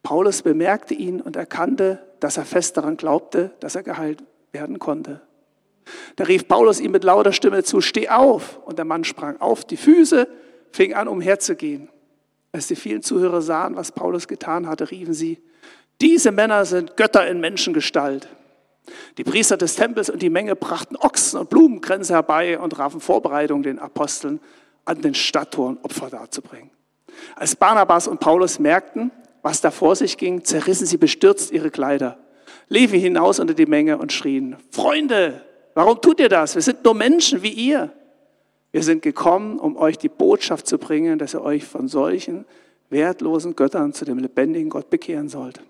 Paulus 0.03 0.41
bemerkte 0.41 0.93
ihn 0.93 1.21
und 1.21 1.35
erkannte, 1.35 2.03
dass 2.19 2.37
er 2.37 2.45
fest 2.45 2.77
daran 2.77 2.97
glaubte, 2.97 3.51
dass 3.59 3.75
er 3.75 3.83
geheilt 3.83 4.23
werden 4.51 4.79
konnte. 4.79 5.21
Da 6.15 6.25
rief 6.25 6.47
Paulus 6.47 6.79
ihm 6.79 6.91
mit 6.91 7.03
lauter 7.03 7.31
Stimme 7.31 7.63
zu, 7.63 7.81
steh 7.81 8.09
auf. 8.09 8.59
Und 8.65 8.77
der 8.77 8.85
Mann 8.85 9.03
sprang 9.03 9.39
auf 9.39 9.65
die 9.65 9.77
Füße, 9.77 10.27
fing 10.71 10.93
an, 10.93 11.07
umherzugehen. 11.07 11.89
Als 12.51 12.67
die 12.67 12.75
vielen 12.75 13.01
Zuhörer 13.01 13.41
sahen, 13.41 13.75
was 13.75 13.91
Paulus 13.91 14.27
getan 14.27 14.67
hatte, 14.67 14.91
riefen 14.91 15.13
sie, 15.13 15.41
diese 16.01 16.31
Männer 16.31 16.65
sind 16.65 16.97
Götter 16.97 17.27
in 17.27 17.39
Menschengestalt. 17.39 18.27
Die 19.17 19.23
Priester 19.23 19.57
des 19.57 19.75
Tempels 19.75 20.09
und 20.09 20.21
die 20.21 20.29
Menge 20.29 20.55
brachten 20.55 20.95
Ochsen 20.95 21.39
und 21.39 21.49
Blumenkränze 21.49 22.13
herbei 22.13 22.59
und 22.59 22.71
trafen 22.71 23.01
Vorbereitungen 23.01 23.63
den 23.63 23.79
Aposteln 23.79 24.39
an 24.85 25.01
den 25.01 25.13
Stadttoren 25.13 25.77
Opfer 25.83 26.09
darzubringen. 26.09 26.69
Als 27.35 27.55
Barnabas 27.55 28.07
und 28.07 28.19
Paulus 28.19 28.59
merkten, 28.59 29.11
was 29.41 29.61
da 29.61 29.71
vor 29.71 29.95
sich 29.95 30.17
ging, 30.17 30.43
zerrissen 30.43 30.85
sie 30.85 30.97
bestürzt 30.97 31.51
ihre 31.51 31.71
Kleider, 31.71 32.17
liefen 32.69 32.99
hinaus 32.99 33.39
unter 33.39 33.53
die 33.53 33.65
Menge 33.65 33.97
und 33.97 34.13
schrien, 34.13 34.55
Freunde, 34.71 35.41
warum 35.73 35.99
tut 36.01 36.19
ihr 36.19 36.29
das? 36.29 36.55
Wir 36.55 36.61
sind 36.61 36.83
nur 36.83 36.93
Menschen 36.93 37.41
wie 37.41 37.51
ihr. 37.51 37.91
Wir 38.71 38.83
sind 38.83 39.01
gekommen, 39.01 39.59
um 39.59 39.77
euch 39.77 39.97
die 39.97 40.09
Botschaft 40.09 40.67
zu 40.67 40.77
bringen, 40.77 41.17
dass 41.17 41.33
ihr 41.33 41.41
euch 41.41 41.65
von 41.65 41.87
solchen 41.87 42.45
wertlosen 42.89 43.55
Göttern 43.55 43.93
zu 43.93 44.05
dem 44.05 44.17
lebendigen 44.17 44.69
Gott 44.69 44.89
bekehren 44.89 45.29
sollt, 45.29 45.61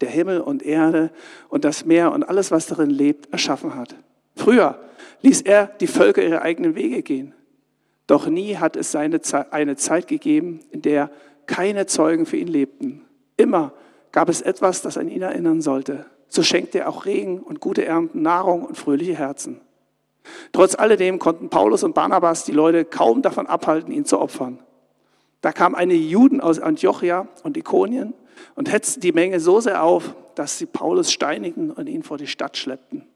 der 0.00 0.10
Himmel 0.10 0.40
und 0.40 0.62
Erde 0.62 1.10
und 1.48 1.64
das 1.64 1.84
Meer 1.84 2.12
und 2.12 2.22
alles, 2.24 2.50
was 2.50 2.66
darin 2.66 2.90
lebt, 2.90 3.32
erschaffen 3.32 3.74
hat. 3.74 3.94
Früher 4.36 4.78
ließ 5.22 5.42
er 5.42 5.66
die 5.66 5.86
Völker 5.86 6.22
ihre 6.22 6.42
eigenen 6.42 6.74
Wege 6.74 7.02
gehen. 7.02 7.34
Doch 8.06 8.26
nie 8.26 8.56
hat 8.56 8.76
es 8.76 8.94
eine 8.94 9.20
Zeit 9.20 10.08
gegeben, 10.08 10.60
in 10.70 10.82
der 10.82 11.10
keine 11.46 11.86
Zeugen 11.86 12.26
für 12.26 12.36
ihn 12.36 12.48
lebten. 12.48 13.02
Immer 13.36 13.72
gab 14.12 14.28
es 14.28 14.42
etwas, 14.42 14.82
das 14.82 14.98
an 14.98 15.08
ihn 15.08 15.22
erinnern 15.22 15.62
sollte. 15.62 16.06
So 16.28 16.42
schenkte 16.42 16.80
er 16.80 16.88
auch 16.88 17.06
Regen 17.06 17.40
und 17.40 17.60
gute 17.60 17.84
Ernten, 17.84 18.22
Nahrung 18.22 18.64
und 18.64 18.76
fröhliche 18.76 19.14
Herzen. 19.14 19.60
Trotz 20.52 20.74
alledem 20.74 21.18
konnten 21.18 21.48
Paulus 21.48 21.82
und 21.82 21.94
Barnabas 21.94 22.44
die 22.44 22.52
Leute 22.52 22.84
kaum 22.84 23.22
davon 23.22 23.46
abhalten, 23.46 23.92
ihn 23.92 24.04
zu 24.04 24.18
opfern. 24.20 24.58
Da 25.40 25.52
kamen 25.52 25.74
einige 25.74 26.02
Juden 26.02 26.40
aus 26.40 26.58
Antiochia 26.58 27.28
und 27.42 27.56
Ikonien 27.56 28.14
und 28.54 28.70
hetzten 28.70 29.00
die 29.00 29.12
Menge 29.12 29.40
so 29.40 29.60
sehr 29.60 29.82
auf, 29.82 30.14
dass 30.34 30.58
sie 30.58 30.66
Paulus 30.66 31.12
steinigen 31.12 31.70
und 31.70 31.88
ihn 31.88 32.02
vor 32.02 32.18
die 32.18 32.26
Stadt 32.26 32.56
schleppten. 32.56 33.06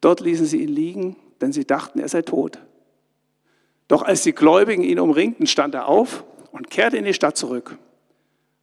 Dort 0.00 0.20
ließen 0.20 0.46
sie 0.46 0.62
ihn 0.62 0.68
liegen, 0.68 1.16
denn 1.40 1.52
sie 1.52 1.64
dachten, 1.64 2.00
er 2.00 2.08
sei 2.08 2.22
tot. 2.22 2.58
Doch 3.88 4.02
als 4.02 4.22
die 4.22 4.32
Gläubigen 4.32 4.82
ihn 4.82 4.98
umringten, 4.98 5.46
stand 5.46 5.74
er 5.74 5.86
auf 5.86 6.24
und 6.50 6.70
kehrte 6.70 6.96
in 6.96 7.04
die 7.04 7.14
Stadt 7.14 7.36
zurück. 7.36 7.78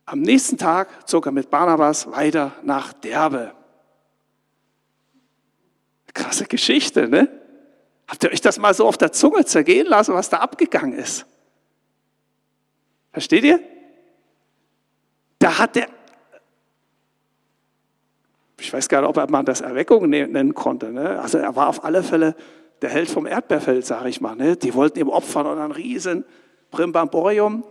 Am 0.05 0.21
nächsten 0.21 0.57
Tag 0.57 1.07
zog 1.07 1.27
er 1.27 1.31
mit 1.31 1.49
Barnabas 1.49 2.11
weiter 2.11 2.53
nach 2.63 2.93
Derbe. 2.93 3.53
Krasse 6.13 6.45
Geschichte, 6.45 7.07
ne? 7.07 7.29
Habt 8.07 8.23
ihr 8.23 8.31
euch 8.31 8.41
das 8.41 8.57
mal 8.57 8.73
so 8.73 8.87
auf 8.87 8.97
der 8.97 9.11
Zunge 9.11 9.45
zergehen 9.45 9.85
lassen, 9.85 10.15
was 10.15 10.29
da 10.29 10.37
abgegangen 10.37 10.97
ist? 10.97 11.27
Versteht 13.11 13.43
ihr? 13.43 13.59
Da 15.39 15.57
hat 15.57 15.75
der, 15.75 15.87
ich 18.59 18.71
weiß 18.71 18.89
gar 18.89 19.01
nicht, 19.01 19.17
ob 19.17 19.29
man 19.29 19.45
das 19.45 19.61
Erweckung 19.61 20.09
ne-, 20.09 20.27
nennen 20.27 20.53
konnte. 20.53 20.91
Ne? 20.91 21.19
Also 21.19 21.37
er 21.37 21.55
war 21.55 21.69
auf 21.69 21.83
alle 21.83 22.03
Fälle 22.03 22.35
der 22.81 22.89
Held 22.89 23.09
vom 23.09 23.25
Erdbeerfeld, 23.25 23.85
sage 23.85 24.09
ich 24.09 24.21
mal. 24.21 24.35
Ne? 24.35 24.57
Die 24.57 24.73
wollten 24.73 24.99
ihm 24.99 25.09
opfern 25.09 25.47
und 25.47 25.59
ein 25.59 25.71
riesen 25.71 26.25
Brimbamborium. 26.71 27.63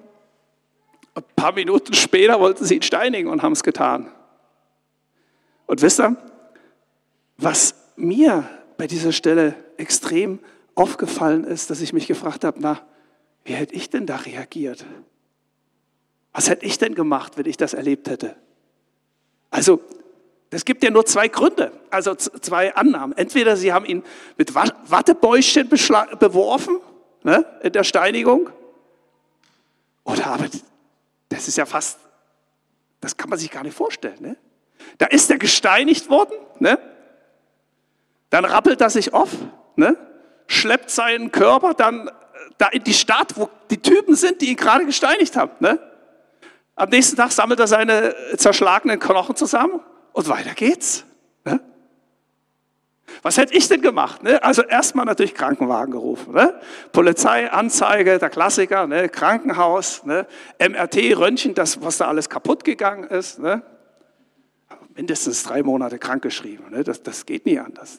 Ein 1.15 1.25
paar 1.37 1.53
Minuten 1.53 1.95
später 1.95 2.41
wollten 2.41 2.65
sie 2.65 2.77
ihn 2.77 2.83
steinigen 2.83 3.29
und 3.29 3.43
haben 3.43 3.53
es 3.53 3.63
getan. 3.63 4.11
Und 5.67 5.83
wisst 5.83 6.01
ihr, 6.01 6.17
was 7.37 7.75
mir 7.97 8.49
bei 8.77 8.87
dieser 8.87 9.13
Stelle 9.13 9.55
extrem 9.77 10.39
aufgefallen 10.75 11.45
ist, 11.45 11.71
dass 11.71 11.81
ich 11.81 11.93
mich 11.93 12.07
gefragt 12.07 12.45
habe, 12.45 12.59
na, 12.61 12.81
wie 13.45 13.53
hätte 13.53 13.75
ich 13.75 13.91
denn 13.91 14.07
da 14.07 14.17
reagiert? 14.17 14.87
Was 16.39 16.49
hätte 16.49 16.65
ich 16.67 16.79
denn 16.79 16.95
gemacht, 16.95 17.33
wenn 17.35 17.47
ich 17.47 17.57
das 17.57 17.75
erlebt 17.75 18.09
hätte? 18.09 18.37
Also, 19.51 19.81
es 20.51 20.65
gibt 20.65 20.85
ja 20.85 20.91
nur 20.91 21.05
zwei 21.05 21.27
Gründe, 21.27 21.73
also 21.91 22.15
zwei 22.15 22.77
Annahmen. 22.77 23.13
Entweder 23.19 23.57
sie 23.57 23.73
haben 23.73 23.85
ihn 23.85 24.05
mit 24.37 24.55
Wattebäuschen 24.55 25.69
beworfen 25.69 26.79
ne, 27.25 27.45
in 27.65 27.73
der 27.73 27.83
Steinigung, 27.83 28.51
oder 30.05 30.29
aber 30.29 30.47
das 31.29 31.49
ist 31.49 31.59
ja 31.59 31.67
fast, 31.67 31.99
das 33.01 33.17
kann 33.17 33.31
man 33.31 33.41
sich 33.41 33.51
gar 33.51 33.65
nicht 33.65 33.77
vorstellen. 33.77 34.19
Ne? 34.21 34.37
Da 34.99 35.07
ist 35.07 35.29
er 35.33 35.39
gesteinigt 35.39 36.09
worden, 36.09 36.35
ne? 36.61 36.79
dann 38.31 38.45
rappelt 38.45 38.81
er 38.81 38.91
sich 38.91 39.13
auf, 39.13 39.31
ne? 39.75 39.97
schleppt 40.47 40.91
seinen 40.91 41.33
Körper 41.33 41.75
dann 41.75 42.07
äh, 42.07 42.13
da 42.59 42.69
in 42.69 42.85
die 42.85 42.95
Stadt, 42.95 43.37
wo 43.37 43.51
die 43.71 43.83
Typen 43.83 44.15
sind, 44.15 44.41
die 44.41 44.51
ihn 44.51 44.57
gerade 44.57 44.87
gesteinigt 44.87 45.35
haben. 45.35 45.51
Ne? 45.59 45.81
Am 46.79 46.91
nächsten 46.91 47.17
Tag 47.17 47.33
sammelt 47.33 47.59
er 47.59 47.67
seine 47.67 48.15
zerschlagenen 48.37 49.01
Knochen 49.01 49.35
zusammen 49.35 49.81
und 50.13 50.29
weiter 50.29 50.55
geht's. 50.55 51.05
Ne? 51.45 51.61
Was 53.23 53.37
hätte 53.37 53.53
ich 53.55 53.67
denn 53.67 53.83
gemacht? 53.83 54.23
Ne? 54.23 54.41
Also 54.45 54.63
erstmal 54.63 55.05
natürlich 55.05 55.35
Krankenwagen 55.35 55.91
gerufen. 55.91 56.35
Ne? 56.35 56.55
Polizei, 56.93 57.51
Anzeige, 57.51 58.21
der 58.21 58.31
Klassiker, 58.31 58.87
ne? 58.87 59.09
Krankenhaus, 59.09 60.05
ne? 60.05 60.29
MRT, 60.61 61.19
Röntgen, 61.19 61.55
das, 61.55 61.83
was 61.83 61.99
da 61.99 62.07
alles 62.07 62.31
kaputt 62.31 62.63
gegangen 62.63 63.03
ist. 63.03 63.41
Ne? 63.41 63.63
Mindestens 64.95 65.43
drei 65.43 65.65
Monate 65.65 65.99
krankgeschrieben. 65.99 66.71
Ne? 66.71 66.85
Das, 66.85 67.03
das 67.03 67.27
geht 67.27 67.45
nie 67.45 67.59
anders. 67.59 67.99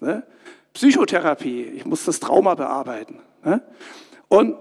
Psychotherapie, 0.72 1.64
ich 1.64 1.86
muss 1.86 2.06
das 2.06 2.22
Trauma 2.22 2.56
bearbeiten. 2.56 3.20
Und 4.30 4.56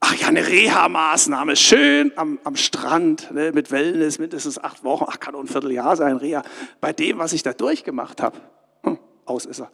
Ach 0.00 0.14
ja, 0.14 0.28
eine 0.28 0.46
Reha-Maßnahme, 0.46 1.56
schön 1.56 2.12
am, 2.16 2.38
am 2.42 2.56
Strand, 2.56 3.30
ne, 3.32 3.52
mit 3.52 3.70
Wellness, 3.70 4.18
mindestens 4.18 4.58
acht 4.58 4.82
Wochen, 4.82 5.04
ach, 5.06 5.20
kann 5.20 5.34
auch 5.34 5.40
ein 5.40 5.46
Vierteljahr 5.46 5.94
sein, 5.94 6.16
Reha. 6.16 6.42
Bei 6.80 6.94
dem, 6.94 7.18
was 7.18 7.34
ich 7.34 7.42
da 7.42 7.52
durchgemacht 7.52 8.22
habe, 8.22 8.38
hm, 8.82 8.98
aus 9.26 9.44
ist 9.44 9.60
er, 9.60 9.70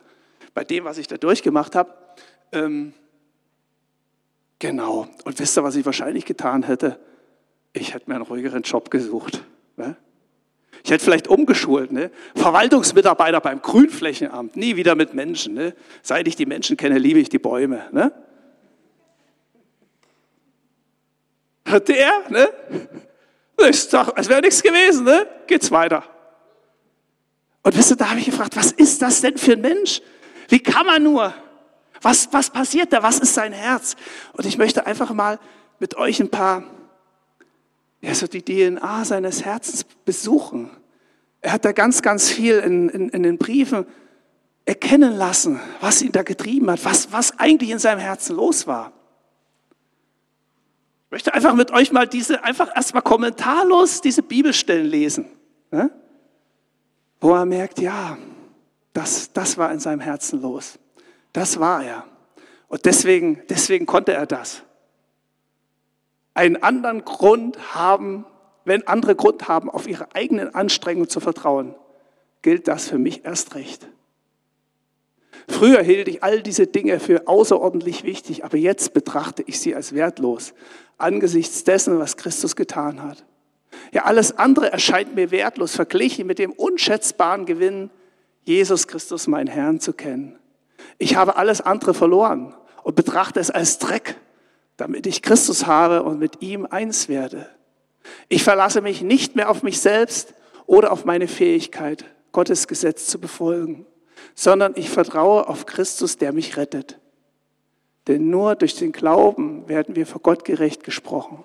bei 0.52 0.64
dem, 0.64 0.84
was 0.84 0.98
ich 0.98 1.06
da 1.06 1.16
durchgemacht 1.16 1.76
habe, 1.76 1.94
ähm, 2.50 2.92
genau. 4.58 5.08
Und 5.24 5.38
wisst 5.38 5.56
ihr, 5.56 5.62
was 5.62 5.76
ich 5.76 5.86
wahrscheinlich 5.86 6.24
getan 6.24 6.64
hätte? 6.64 6.98
Ich 7.72 7.94
hätte 7.94 8.08
mir 8.08 8.16
einen 8.16 8.24
ruhigeren 8.24 8.62
Job 8.62 8.90
gesucht. 8.90 9.44
Ne? 9.76 9.96
Ich 10.82 10.90
hätte 10.90 11.04
vielleicht 11.04 11.28
umgeschult, 11.28 11.92
ne? 11.92 12.10
Verwaltungsmitarbeiter 12.34 13.40
beim 13.40 13.60
Grünflächenamt, 13.60 14.56
nie 14.56 14.76
wieder 14.76 14.94
mit 14.94 15.14
Menschen. 15.14 15.54
Ne? 15.54 15.74
Seit 16.02 16.26
ich 16.26 16.36
die 16.36 16.46
Menschen 16.46 16.76
kenne, 16.76 16.98
liebe 16.98 17.20
ich 17.20 17.28
die 17.28 17.38
Bäume. 17.38 17.82
Ne? 17.92 18.12
Der, 21.66 22.12
ne? 22.29 22.48
Ist 23.59 23.92
doch, 23.92 24.14
als 24.14 24.29
wäre 24.29 24.40
nichts 24.40 24.62
gewesen, 24.62 25.05
ne? 25.05 25.26
Geht's 25.46 25.70
weiter. 25.70 26.05
Und 27.62 27.76
wisst 27.76 27.90
ihr, 27.90 27.96
da 27.96 28.11
habe 28.11 28.20
ich 28.20 28.26
gefragt, 28.26 28.57
was 28.57 28.70
ist 28.70 29.02
das 29.02 29.20
denn 29.20 29.37
für 29.37 29.52
ein 29.55 29.61
Mensch? 29.61 30.00
Wie 30.48 30.61
kann 30.61 30.87
man 30.87 31.02
nur? 31.02 31.35
Was, 32.02 32.29
was 32.33 32.50
passiert 32.50 32.92
da? 32.92 33.02
Was 33.02 33.18
ist 33.18 33.35
sein 33.35 33.52
Herz? 33.52 33.96
Und 34.35 34.46
ich 34.46 34.59
möchte 34.59 34.87
einfach 34.87 35.12
mal 35.12 35.40
mit 35.81 35.96
euch 35.96 36.20
ein 36.20 36.31
paar, 36.31 36.62
ja, 38.00 38.14
so 38.14 38.26
die 38.29 38.42
DNA 38.42 39.05
seines 39.05 39.44
Herzens 39.44 39.85
besuchen. 40.05 40.70
Er 41.40 41.52
hat 41.52 41.64
da 41.64 41.72
ganz, 41.72 42.02
ganz 42.02 42.31
viel 42.31 42.59
in, 42.59 42.88
in, 42.88 43.09
in 43.09 43.22
den 43.24 43.38
Briefen 43.38 43.87
erkennen 44.64 45.16
lassen, 45.16 45.61
was 45.81 46.02
ihn 46.02 46.12
da 46.12 46.22
getrieben 46.22 46.70
hat, 46.70 46.85
was, 46.85 47.12
was 47.12 47.38
eigentlich 47.38 47.70
in 47.70 47.79
seinem 47.79 48.00
Herzen 48.00 48.37
los 48.37 48.66
war. 48.66 48.92
Ich 51.06 51.12
möchte 51.12 51.34
einfach 51.34 51.54
mit 51.54 51.70
euch 51.70 51.92
mal 51.92 52.06
diese, 52.06 52.42
einfach 52.42 52.74
erstmal 52.74 53.02
kommentarlos 53.02 54.00
diese 54.00 54.22
Bibelstellen 54.22 54.86
lesen. 54.86 55.26
Ne? 55.70 55.90
Wo 57.20 57.32
er 57.32 57.46
merkt, 57.46 57.78
ja, 57.78 58.18
das, 58.92 59.32
das 59.32 59.56
war 59.56 59.70
in 59.72 59.78
seinem 59.78 60.00
Herzen 60.00 60.42
los. 60.42 60.78
Das 61.32 61.60
war 61.60 61.84
er. 61.84 62.04
Und 62.66 62.86
deswegen, 62.86 63.40
deswegen 63.48 63.86
konnte 63.86 64.14
er 64.14 64.26
das. 64.26 64.62
Einen 66.34 66.62
anderen 66.62 67.04
Grund 67.04 67.74
haben, 67.74 68.26
wenn 68.64 68.86
andere 68.88 69.14
Grund 69.14 69.46
haben, 69.46 69.70
auf 69.70 69.86
ihre 69.86 70.12
eigenen 70.14 70.54
Anstrengungen 70.54 71.08
zu 71.08 71.20
vertrauen, 71.20 71.76
gilt 72.42 72.66
das 72.66 72.88
für 72.88 72.98
mich 72.98 73.24
erst 73.24 73.54
recht. 73.54 73.88
Früher 75.48 75.82
hielt 75.82 76.09
ich 76.09 76.22
all 76.24 76.42
diese 76.42 76.66
Dinge 76.66 76.98
für 76.98 77.28
außerordentlich 77.28 78.04
wichtig, 78.04 78.44
aber 78.44 78.56
jetzt 78.56 78.92
betrachte 78.92 79.44
ich 79.46 79.61
sie 79.61 79.74
als 79.74 79.94
wertlos 79.94 80.54
angesichts 80.98 81.62
dessen, 81.62 81.98
was 81.98 82.16
Christus 82.16 82.56
getan 82.56 83.02
hat. 83.02 83.24
Ja, 83.92 84.04
alles 84.04 84.37
andere 84.38 84.72
erscheint 84.72 85.14
mir 85.14 85.30
wertlos 85.30 85.76
verglichen 85.76 86.26
mit 86.26 86.38
dem 86.38 86.52
unschätzbaren 86.52 87.46
Gewinn, 87.46 87.90
Jesus 88.42 88.88
Christus, 88.88 89.26
mein 89.26 89.46
Herrn, 89.46 89.80
zu 89.80 89.92
kennen. 89.92 90.38
Ich 90.98 91.16
habe 91.16 91.37
alles 91.37 91.61
andere 91.61 91.94
verloren 91.94 92.54
und 92.82 92.96
betrachte 92.96 93.38
es 93.38 93.50
als 93.50 93.78
Dreck, 93.78 94.16
damit 94.76 95.06
ich 95.06 95.22
Christus 95.22 95.66
habe 95.66 96.02
und 96.02 96.18
mit 96.18 96.42
ihm 96.42 96.66
eins 96.66 97.09
werde. 97.09 97.48
Ich 98.28 98.42
verlasse 98.42 98.80
mich 98.80 99.02
nicht 99.02 99.37
mehr 99.37 99.50
auf 99.50 99.62
mich 99.62 99.80
selbst 99.80 100.35
oder 100.66 100.92
auf 100.92 101.04
meine 101.04 101.28
Fähigkeit, 101.28 102.04
Gottes 102.32 102.68
Gesetz 102.68 103.06
zu 103.06 103.20
befolgen 103.20 103.87
sondern 104.34 104.72
ich 104.76 104.90
vertraue 104.90 105.48
auf 105.48 105.66
Christus, 105.66 106.16
der 106.16 106.32
mich 106.32 106.56
rettet. 106.56 106.98
Denn 108.08 108.30
nur 108.30 108.54
durch 108.54 108.76
den 108.76 108.92
Glauben 108.92 109.68
werden 109.68 109.96
wir 109.96 110.06
vor 110.06 110.20
Gott 110.20 110.44
gerecht 110.44 110.84
gesprochen. 110.84 111.44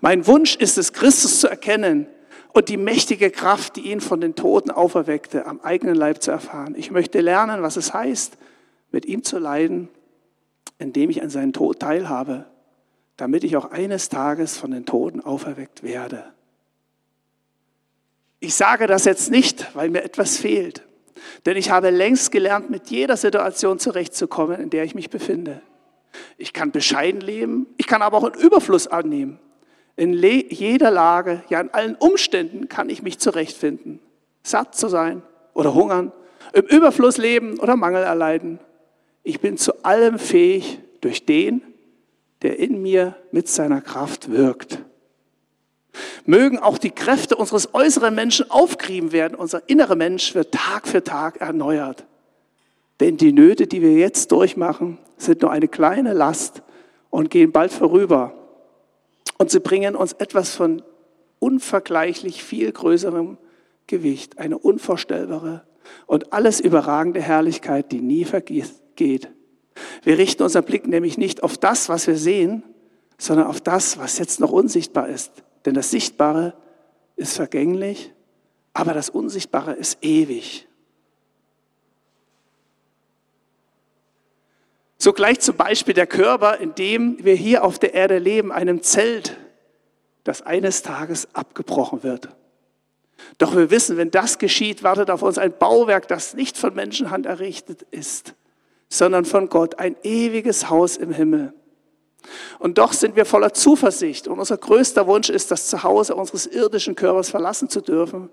Mein 0.00 0.26
Wunsch 0.26 0.56
ist 0.56 0.78
es, 0.78 0.92
Christus 0.92 1.40
zu 1.40 1.48
erkennen 1.48 2.06
und 2.52 2.68
die 2.68 2.76
mächtige 2.76 3.30
Kraft, 3.30 3.76
die 3.76 3.90
ihn 3.90 4.00
von 4.00 4.20
den 4.20 4.34
Toten 4.34 4.70
auferweckte, 4.70 5.46
am 5.46 5.60
eigenen 5.60 5.94
Leib 5.94 6.22
zu 6.22 6.30
erfahren. 6.30 6.74
Ich 6.76 6.90
möchte 6.90 7.20
lernen, 7.20 7.62
was 7.62 7.76
es 7.76 7.92
heißt, 7.92 8.38
mit 8.90 9.04
ihm 9.04 9.24
zu 9.24 9.38
leiden 9.38 9.88
indem 10.78 11.10
ich 11.10 11.22
an 11.22 11.30
seinen 11.30 11.52
Tod 11.52 11.80
teilhabe, 11.80 12.46
damit 13.16 13.44
ich 13.44 13.56
auch 13.56 13.70
eines 13.70 14.08
Tages 14.08 14.56
von 14.56 14.70
den 14.70 14.86
Toten 14.86 15.20
auferweckt 15.20 15.82
werde. 15.82 16.32
Ich 18.40 18.54
sage 18.54 18.86
das 18.86 19.04
jetzt 19.04 19.30
nicht, 19.30 19.74
weil 19.74 19.90
mir 19.90 20.04
etwas 20.04 20.36
fehlt, 20.36 20.84
denn 21.46 21.56
ich 21.56 21.70
habe 21.70 21.90
längst 21.90 22.32
gelernt, 22.32 22.70
mit 22.70 22.90
jeder 22.90 23.16
Situation 23.16 23.78
zurechtzukommen, 23.78 24.60
in 24.60 24.70
der 24.70 24.84
ich 24.84 24.94
mich 24.94 25.10
befinde. 25.10 25.62
Ich 26.36 26.52
kann 26.52 26.70
bescheiden 26.70 27.20
leben, 27.20 27.66
ich 27.76 27.86
kann 27.86 28.02
aber 28.02 28.18
auch 28.18 28.24
einen 28.24 28.40
Überfluss 28.40 28.86
annehmen. 28.86 29.38
In 29.96 30.12
jeder 30.12 30.90
Lage, 30.90 31.42
ja 31.48 31.60
in 31.60 31.70
allen 31.70 31.96
Umständen 31.96 32.68
kann 32.68 32.88
ich 32.88 33.02
mich 33.02 33.18
zurechtfinden. 33.18 34.00
Satt 34.42 34.74
zu 34.76 34.88
sein 34.88 35.22
oder 35.54 35.74
hungern, 35.74 36.12
im 36.52 36.64
Überfluss 36.64 37.18
leben 37.18 37.58
oder 37.58 37.76
Mangel 37.76 38.02
erleiden. 38.02 38.60
Ich 39.22 39.40
bin 39.40 39.56
zu 39.56 39.84
allem 39.84 40.18
fähig 40.18 40.78
durch 41.00 41.26
den, 41.26 41.62
der 42.42 42.58
in 42.58 42.80
mir 42.80 43.16
mit 43.32 43.48
seiner 43.48 43.80
Kraft 43.80 44.30
wirkt. 44.30 44.78
Mögen 46.26 46.58
auch 46.58 46.78
die 46.78 46.90
Kräfte 46.90 47.36
unseres 47.36 47.74
äußeren 47.74 48.14
Menschen 48.14 48.50
aufgerieben 48.50 49.12
werden. 49.12 49.34
Unser 49.34 49.68
innerer 49.68 49.96
Mensch 49.96 50.34
wird 50.34 50.52
Tag 50.52 50.88
für 50.88 51.02
Tag 51.02 51.40
erneuert. 51.40 52.04
Denn 53.00 53.16
die 53.16 53.32
Nöte, 53.32 53.66
die 53.66 53.82
wir 53.82 53.92
jetzt 53.94 54.32
durchmachen, 54.32 54.98
sind 55.16 55.42
nur 55.42 55.50
eine 55.50 55.68
kleine 55.68 56.12
Last 56.12 56.62
und 57.10 57.30
gehen 57.30 57.52
bald 57.52 57.72
vorüber. 57.72 58.34
Und 59.38 59.50
sie 59.50 59.60
bringen 59.60 59.94
uns 59.94 60.14
etwas 60.14 60.54
von 60.54 60.82
unvergleichlich 61.38 62.42
viel 62.42 62.72
größerem 62.72 63.38
Gewicht, 63.86 64.38
eine 64.38 64.58
unvorstellbare 64.58 65.62
und 66.06 66.32
alles 66.32 66.60
überragende 66.60 67.20
Herrlichkeit, 67.20 67.92
die 67.92 68.00
nie 68.00 68.24
vergeht. 68.24 69.30
Wir 70.02 70.18
richten 70.18 70.42
unseren 70.42 70.64
Blick 70.64 70.86
nämlich 70.86 71.18
nicht 71.18 71.42
auf 71.42 71.56
das, 71.56 71.88
was 71.88 72.06
wir 72.06 72.16
sehen, 72.16 72.62
sondern 73.16 73.46
auf 73.46 73.60
das, 73.60 73.98
was 73.98 74.18
jetzt 74.18 74.40
noch 74.40 74.50
unsichtbar 74.50 75.08
ist. 75.08 75.30
Denn 75.68 75.74
das 75.74 75.90
Sichtbare 75.90 76.54
ist 77.16 77.36
vergänglich, 77.36 78.14
aber 78.72 78.94
das 78.94 79.10
Unsichtbare 79.10 79.74
ist 79.74 79.98
ewig. 80.00 80.66
So 84.96 85.12
gleich 85.12 85.40
zum 85.40 85.56
Beispiel 85.56 85.92
der 85.92 86.06
Körper, 86.06 86.56
in 86.56 86.74
dem 86.74 87.22
wir 87.22 87.34
hier 87.34 87.64
auf 87.64 87.78
der 87.78 87.92
Erde 87.92 88.16
leben, 88.16 88.50
einem 88.50 88.82
Zelt, 88.82 89.36
das 90.24 90.40
eines 90.40 90.80
Tages 90.80 91.28
abgebrochen 91.34 92.02
wird. 92.02 92.30
Doch 93.36 93.54
wir 93.54 93.70
wissen, 93.70 93.98
wenn 93.98 94.10
das 94.10 94.38
geschieht, 94.38 94.82
wartet 94.82 95.10
auf 95.10 95.20
uns 95.20 95.36
ein 95.36 95.52
Bauwerk, 95.52 96.08
das 96.08 96.32
nicht 96.32 96.56
von 96.56 96.72
Menschenhand 96.72 97.26
errichtet 97.26 97.82
ist, 97.90 98.34
sondern 98.88 99.26
von 99.26 99.50
Gott, 99.50 99.78
ein 99.78 99.96
ewiges 100.02 100.70
Haus 100.70 100.96
im 100.96 101.12
Himmel. 101.12 101.52
Und 102.58 102.78
doch 102.78 102.92
sind 102.92 103.16
wir 103.16 103.24
voller 103.24 103.52
Zuversicht 103.52 104.28
und 104.28 104.38
unser 104.38 104.56
größter 104.56 105.06
Wunsch 105.06 105.30
ist, 105.30 105.50
das 105.50 105.68
Zuhause 105.68 106.14
unseres 106.14 106.46
irdischen 106.46 106.94
Körpers 106.94 107.30
verlassen 107.30 107.68
zu 107.68 107.80
dürfen 107.80 108.30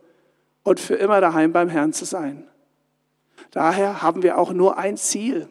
und 0.63 0.79
für 0.79 0.95
immer 0.95 1.21
daheim 1.21 1.53
beim 1.53 1.69
Herrn 1.69 1.93
zu 1.93 2.05
sein. 2.05 2.47
Daher 3.51 4.01
haben 4.01 4.23
wir 4.23 4.37
auch 4.37 4.51
nur 4.51 4.77
ein 4.77 4.97
Ziel, 4.97 5.47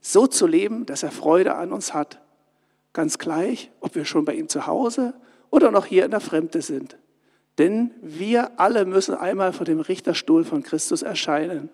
so 0.00 0.26
zu 0.26 0.46
leben, 0.46 0.86
dass 0.86 1.02
er 1.02 1.10
Freude 1.10 1.54
an 1.56 1.72
uns 1.72 1.92
hat. 1.92 2.20
Ganz 2.92 3.18
gleich, 3.18 3.70
ob 3.80 3.94
wir 3.94 4.04
schon 4.04 4.24
bei 4.24 4.34
ihm 4.34 4.48
zu 4.48 4.66
Hause 4.66 5.14
oder 5.50 5.70
noch 5.70 5.86
hier 5.86 6.04
in 6.04 6.10
der 6.10 6.20
Fremde 6.20 6.62
sind. 6.62 6.96
Denn 7.58 7.92
wir 8.00 8.58
alle 8.58 8.86
müssen 8.86 9.14
einmal 9.14 9.52
vor 9.52 9.66
dem 9.66 9.80
Richterstuhl 9.80 10.44
von 10.44 10.62
Christus 10.62 11.02
erscheinen, 11.02 11.68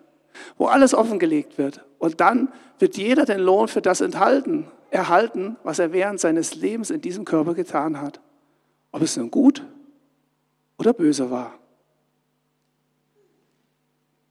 wo 0.57 0.65
alles 0.65 0.93
offengelegt 0.93 1.57
wird. 1.57 1.85
Und 1.97 2.19
dann 2.19 2.51
wird 2.79 2.97
jeder 2.97 3.25
den 3.25 3.39
Lohn 3.39 3.67
für 3.67 3.81
das 3.81 4.01
enthalten, 4.01 4.67
erhalten, 4.89 5.57
was 5.63 5.79
er 5.79 5.91
während 5.91 6.19
seines 6.19 6.55
Lebens 6.55 6.89
in 6.89 7.01
diesem 7.01 7.25
Körper 7.25 7.53
getan 7.53 8.01
hat. 8.01 8.21
Ob 8.91 9.01
es 9.01 9.17
nun 9.17 9.31
gut 9.31 9.65
oder 10.77 10.93
böse 10.93 11.29
war. 11.29 11.57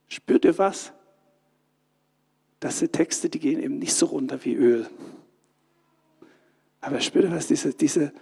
Spürt 0.09 0.45
ihr 0.45 0.57
was? 0.57 0.93
Das 2.61 2.79
sind 2.79 2.93
Texte, 2.93 3.29
die 3.29 3.39
gehen 3.39 3.61
eben 3.61 3.79
nicht 3.79 3.95
so 3.95 4.07
runter 4.07 4.45
wie 4.45 4.55
Öl. 4.55 4.89
Aber 6.81 7.01
spürt 7.01 7.25
ihr 7.25 7.33
was? 7.33 7.49
Diese, 7.49 7.75
diese, 7.75 8.13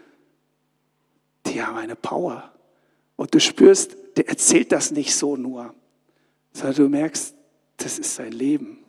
die 1.47 1.63
haben 1.63 1.77
eine 1.77 1.97
Power. 1.97 2.53
Und 3.17 3.35
du 3.35 3.41
spürst, 3.41 3.97
der 4.17 4.29
erzählt 4.29 4.73
das 4.73 4.91
nicht 4.91 5.15
so 5.15 5.37
nur, 5.37 5.75
sondern 6.53 6.77
du 6.77 6.89
merkst, 6.89 7.35
das 7.77 7.99
ist 7.99 8.15
sein 8.15 8.33
Leben. 8.33 8.84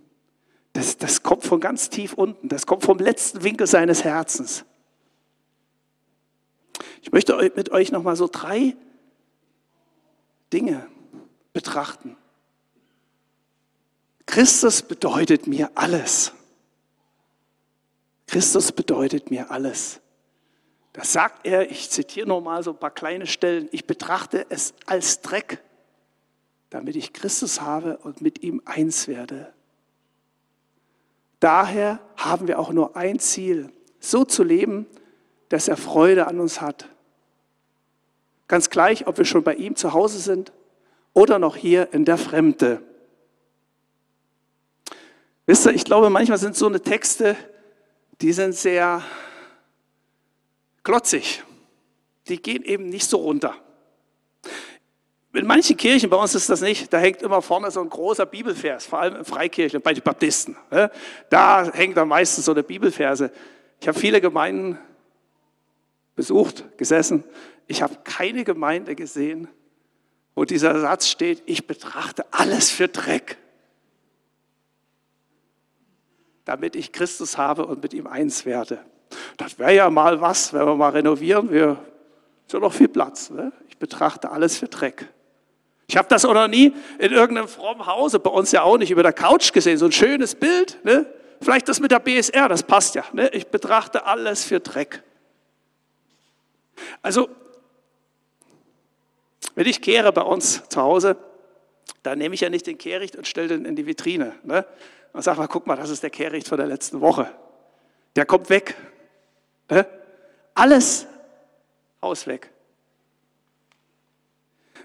Das, 0.75 0.97
das 0.97 1.23
kommt 1.23 1.45
von 1.45 1.61
ganz 1.61 1.89
tief 1.89 2.13
unten, 2.15 2.49
das 2.49 2.65
kommt 2.65 2.83
vom 2.83 2.97
letzten 2.97 3.43
Winkel 3.43 3.65
seines 3.65 4.03
Herzens. 4.03 4.65
Ich 7.01 7.13
möchte 7.13 7.33
mit 7.55 7.71
euch 7.71 7.93
nochmal 7.93 8.17
so 8.17 8.27
drei 8.29 8.75
Dinge 10.51 10.85
betrachten. 11.53 12.17
Christus 14.25 14.81
bedeutet 14.81 15.47
mir 15.47 15.71
alles. 15.75 16.33
Christus 18.27 18.73
bedeutet 18.73 19.31
mir 19.31 19.51
alles. 19.51 20.01
Da 20.91 21.05
sagt 21.05 21.47
er, 21.47 21.71
ich 21.71 21.89
zitiere 21.89 22.27
nochmal 22.27 22.63
so 22.63 22.71
ein 22.71 22.79
paar 22.79 22.91
kleine 22.91 23.27
Stellen, 23.27 23.69
ich 23.71 23.87
betrachte 23.87 24.45
es 24.49 24.73
als 24.85 25.21
Dreck, 25.21 25.63
damit 26.69 26.97
ich 26.97 27.13
Christus 27.13 27.61
habe 27.61 27.95
und 27.99 28.19
mit 28.19 28.43
ihm 28.43 28.61
eins 28.65 29.07
werde. 29.07 29.54
Daher 31.45 31.99
haben 32.17 32.47
wir 32.47 32.57
auch 32.57 32.71
nur 32.71 32.95
ein 32.95 33.19
Ziel, 33.19 33.71
so 33.99 34.25
zu 34.25 34.43
leben, 34.43 34.87
dass 35.49 35.67
er 35.67 35.77
Freude 35.77 36.25
an 36.25 36.39
uns 36.39 36.59
hat. 36.59 36.89
Ganz 38.47 38.71
gleich, 38.71 39.05
ob 39.05 39.19
wir 39.19 39.25
schon 39.25 39.43
bei 39.43 39.53
ihm 39.53 39.75
zu 39.75 39.93
Hause 39.93 40.17
sind 40.17 40.51
oder 41.13 41.37
noch 41.37 41.55
hier 41.55 41.93
in 41.93 42.03
der 42.03 42.17
Fremde. 42.17 42.81
Wisst 45.45 45.67
ihr, 45.67 45.73
ich 45.75 45.85
glaube, 45.85 46.09
manchmal 46.09 46.39
sind 46.39 46.55
so 46.55 46.65
eine 46.65 46.81
Texte, 46.81 47.37
die 48.21 48.33
sind 48.33 48.55
sehr 48.55 49.03
klotzig. 50.81 51.43
Die 52.27 52.41
gehen 52.41 52.63
eben 52.63 52.89
nicht 52.89 53.07
so 53.07 53.17
runter. 53.17 53.55
In 55.35 55.45
manchen 55.45 55.75
Kirchen, 55.75 56.09
bei 56.09 56.17
uns 56.17 56.33
ist 56.33 56.49
das 56.49 56.61
nicht, 56.61 56.91
da 56.93 56.97
hängt 56.97 57.21
immer 57.21 57.41
vorne 57.41 57.69
so 57.69 57.81
ein 57.81 57.89
großer 57.89 58.25
Bibelvers, 58.25 58.85
vor 58.85 58.99
allem 58.99 59.17
in 59.17 59.25
Freikirchen, 59.25 59.81
bei 59.81 59.93
den 59.93 60.03
Baptisten. 60.03 60.55
Ne? 60.71 60.89
Da 61.29 61.71
hängt 61.73 61.97
dann 61.97 62.07
meistens 62.07 62.45
so 62.45 62.51
eine 62.51 62.63
Bibelverse. 62.63 63.31
Ich 63.81 63.87
habe 63.87 63.99
viele 63.99 64.21
Gemeinden 64.21 64.77
besucht, 66.15 66.77
gesessen. 66.77 67.23
Ich 67.67 67.81
habe 67.81 67.97
keine 68.03 68.43
Gemeinde 68.43 68.95
gesehen, 68.95 69.49
wo 70.35 70.45
dieser 70.45 70.79
Satz 70.79 71.07
steht, 71.07 71.43
ich 71.45 71.67
betrachte 71.67 72.25
alles 72.31 72.71
für 72.71 72.87
Dreck 72.87 73.37
damit 76.45 76.75
ich 76.75 76.91
Christus 76.91 77.37
habe 77.37 77.65
und 77.65 77.81
mit 77.81 77.93
ihm 77.93 78.07
eins 78.07 78.45
werde. 78.45 78.79
Das 79.37 79.59
wäre 79.59 79.75
ja 79.75 79.89
mal 79.89 80.21
was, 80.21 80.53
wenn 80.53 80.65
wir 80.65 80.75
mal 80.75 80.89
renovieren. 80.89 81.51
Wir 81.51 81.83
ist 82.45 82.53
ja 82.53 82.59
noch 82.59 82.73
viel 82.73 82.87
Platz. 82.87 83.31
Ne? 83.31 83.51
Ich 83.67 83.77
betrachte 83.77 84.31
alles 84.31 84.57
für 84.57 84.67
Dreck. 84.67 85.09
Ich 85.87 85.97
habe 85.97 86.07
das 86.07 86.25
auch 86.25 86.33
noch 86.33 86.47
nie 86.47 86.73
in 86.97 87.11
irgendeinem 87.11 87.47
frommen 87.47 87.85
Hause, 87.85 88.19
bei 88.19 88.29
uns 88.29 88.51
ja 88.51 88.63
auch 88.63 88.77
nicht, 88.77 88.91
über 88.91 89.03
der 89.03 89.13
Couch 89.13 89.53
gesehen. 89.53 89.77
So 89.77 89.85
ein 89.85 89.91
schönes 89.91 90.35
Bild. 90.35 90.79
Ne? 90.83 91.05
Vielleicht 91.41 91.69
das 91.69 91.79
mit 91.79 91.91
der 91.91 91.99
BSR, 91.99 92.49
das 92.49 92.63
passt 92.63 92.95
ja. 92.95 93.03
Ne? 93.13 93.29
Ich 93.29 93.47
betrachte 93.47 94.05
alles 94.05 94.43
für 94.43 94.59
Dreck. 94.59 95.03
Also, 97.01 97.29
wenn 99.53 99.67
ich 99.67 99.81
kehre 99.81 100.11
bei 100.11 100.23
uns 100.23 100.67
zu 100.69 100.81
Hause, 100.81 101.17
dann 102.03 102.17
nehme 102.17 102.35
ich 102.35 102.41
ja 102.41 102.49
nicht 102.49 102.67
den 102.67 102.77
Kehricht 102.77 103.15
und 103.15 103.27
stelle 103.27 103.49
den 103.49 103.65
in 103.65 103.75
die 103.75 103.85
Vitrine. 103.85 104.33
Ne? 104.43 104.65
Und 105.13 105.23
sag 105.23 105.37
mal, 105.37 105.47
guck 105.47 105.67
mal, 105.67 105.75
das 105.75 105.89
ist 105.89 106.03
der 106.03 106.09
Kehricht 106.09 106.47
von 106.47 106.57
der 106.57 106.67
letzten 106.67 106.99
Woche. 106.99 107.31
Der 108.15 108.25
kommt 108.25 108.49
weg. 108.49 108.75
Ne? 109.69 109.87
Alles 110.53 111.07
Haus 112.01 112.27
weg. 112.27 112.49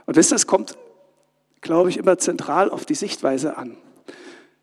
Und 0.07 0.17
wisst 0.17 0.33
ihr, 0.33 0.37
es 0.37 0.47
kommt, 0.47 0.77
glaube 1.61 1.90
ich, 1.90 1.96
immer 1.96 2.18
zentral 2.18 2.70
auf 2.70 2.85
die 2.85 2.94
Sichtweise 2.94 3.57
an. 3.57 3.77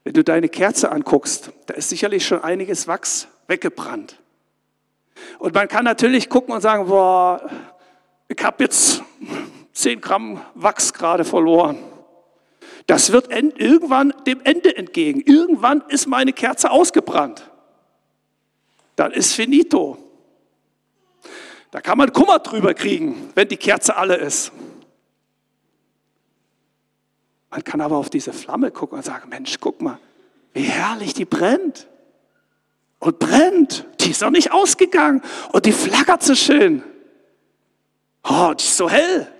Wenn 0.03 0.13
du 0.13 0.23
deine 0.23 0.49
Kerze 0.49 0.91
anguckst, 0.91 1.51
da 1.65 1.73
ist 1.73 1.89
sicherlich 1.89 2.25
schon 2.25 2.41
einiges 2.43 2.88
Wachs 2.88 3.27
weggebrannt. 3.47 4.19
Und 5.39 5.53
man 5.53 5.67
kann 5.67 5.83
natürlich 5.83 6.29
gucken 6.29 6.53
und 6.53 6.62
sagen, 6.62 6.88
boah, 6.88 7.49
ich 8.27 8.43
habe 8.43 8.63
jetzt 8.63 9.03
10 9.73 10.01
Gramm 10.01 10.41
Wachs 10.55 10.93
gerade 10.93 11.25
verloren. 11.25 11.77
Das 12.86 13.12
wird 13.12 13.29
irgendwann 13.31 14.13
dem 14.25 14.39
Ende 14.43 14.75
entgegen. 14.75 15.21
Irgendwann 15.21 15.83
ist 15.89 16.07
meine 16.07 16.31
Kerze 16.33 16.71
ausgebrannt. 16.71 17.49
Dann 18.95 19.12
ist 19.12 19.33
finito. 19.33 19.97
Da 21.71 21.81
kann 21.81 21.97
man 21.97 22.13
Kummer 22.13 22.39
drüber 22.39 22.73
kriegen, 22.73 23.29
wenn 23.36 23.49
die 23.49 23.57
Kerze 23.57 23.97
alle 23.97 24.15
ist. 24.15 24.53
Man 27.49 27.63
kann 27.63 27.81
aber 27.81 27.97
auf 27.97 28.10
diese 28.10 28.33
Flamme 28.33 28.71
gucken 28.71 28.97
und 28.97 29.03
sagen, 29.03 29.29
Mensch, 29.29 29.57
guck 29.60 29.81
mal, 29.81 29.99
wie 30.53 30.63
herrlich 30.63 31.13
die 31.13 31.25
brennt. 31.25 31.88
und 32.99 33.19
brennt. 33.19 33.86
Die 33.99 34.12
ist 34.12 34.21
noch 34.21 34.31
nicht 34.31 34.51
ausgegangen 34.51 35.21
und 35.51 35.65
die 35.65 35.71
flackert 35.71 36.23
so 36.23 36.36
schön. 36.36 36.83
Oh, 38.23 38.53
die 38.53 38.63
ist 38.63 38.77
so 38.77 38.89
hell. 38.89 39.31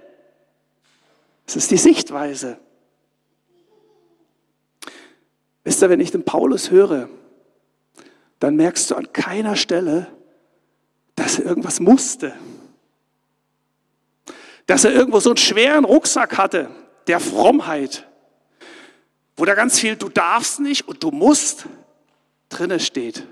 Das 1.46 1.56
ist 1.56 1.72
die 1.72 1.78
Sichtweise. 1.78 2.60
Wisst 5.64 5.82
ihr, 5.82 5.90
wenn 5.90 6.00
ich 6.00 6.12
den 6.12 6.24
Paulus 6.24 6.72
höre, 6.72 7.10
dann 8.40 8.56
merkst 8.56 8.92
du 8.92 8.96
an 8.96 9.12
keiner 9.12 9.56
Stelle, 9.56 10.08
dass 11.16 11.40
er 11.40 11.46
irgendwas 11.46 11.80
musste. 11.80 12.34
Dass 14.66 14.84
er 14.84 14.94
irgendwo 14.94 15.20
so 15.20 15.32
einen 15.32 15.38
schweren 15.38 15.86
Rucksack 15.86 16.38
hatte, 16.38 16.70
der 17.08 17.20
Frommheit, 17.20 18.08
wo 19.36 19.46
da 19.46 19.56
ganz 19.56 19.80
viel 19.80 19.96
du 19.96 20.10
darfst 20.10 20.60
nicht 20.60 20.88
und 20.88 21.04
du 21.04 21.12
musst 21.12 21.66
drinne 22.50 22.80
steht. 22.80 23.26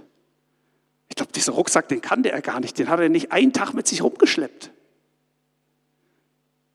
Ich 1.09 1.15
glaube, 1.15 1.31
dieser 1.31 1.53
Rucksack, 1.53 1.88
den 1.88 2.01
kannte 2.01 2.31
er 2.31 2.41
gar 2.41 2.59
nicht, 2.59 2.77
den 2.77 2.89
hat 2.89 2.99
er 2.99 3.09
nicht 3.09 3.31
einen 3.31 3.53
Tag 3.53 3.73
mit 3.73 3.88
sich 3.88 4.01
rumgeschleppt. 4.01 4.71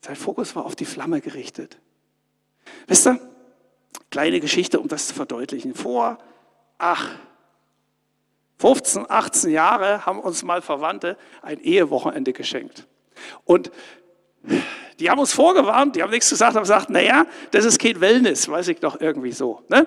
Sein 0.03 0.17
Fokus 0.17 0.57
war 0.57 0.65
auf 0.65 0.75
die 0.75 0.87
Flamme 0.87 1.21
gerichtet. 1.21 1.79
Wisst 2.87 3.07
ihr, 3.07 3.21
kleine 4.11 4.41
Geschichte, 4.41 4.81
um 4.81 4.89
das 4.89 5.09
zu 5.09 5.15
verdeutlichen. 5.15 5.75
Vor, 5.75 6.19
ach, 6.79 7.11
15, 8.59 9.11
18 9.11 9.51
Jahre 9.51 10.07
haben 10.07 10.21
uns 10.21 10.43
mal 10.43 10.63
Verwandte 10.63 11.17
ein 11.43 11.61
Ehewochenende 11.61 12.33
geschenkt. 12.33 12.87
Und 13.45 13.71
die 15.01 15.09
haben 15.11 15.19
uns 15.19 15.33
vorgewarnt, 15.33 15.97
die 15.97 16.03
haben 16.03 16.11
nichts 16.11 16.29
gesagt, 16.29 16.55
haben 16.55 16.63
gesagt, 16.63 16.91
naja, 16.91 17.25
das 17.51 17.65
ist 17.65 17.81
kein 17.81 18.01
Wellness, 18.01 18.49
weiß 18.49 18.69
ich 18.69 18.81
doch 18.81 19.01
irgendwie 19.01 19.33
so. 19.33 19.63
Ne? 19.69 19.87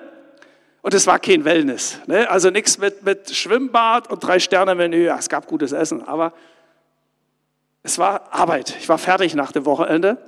Und 0.82 0.92
es 0.92 1.06
war 1.06 1.20
kein 1.20 1.44
Wellness. 1.44 2.00
Ne? 2.06 2.28
Also 2.28 2.50
nichts 2.50 2.78
mit, 2.78 3.04
mit 3.04 3.30
Schwimmbad 3.30 4.10
und 4.10 4.22
Drei-Sterne-Menü. 4.22 5.06
Ja, 5.06 5.16
es 5.16 5.28
gab 5.28 5.46
gutes 5.46 5.70
Essen, 5.70 6.02
aber 6.02 6.34
es 7.84 7.96
war 7.98 8.32
Arbeit. 8.32 8.76
Ich 8.80 8.88
war 8.88 8.98
fertig 8.98 9.36
nach 9.36 9.52
dem 9.52 9.64
Wochenende. 9.66 10.18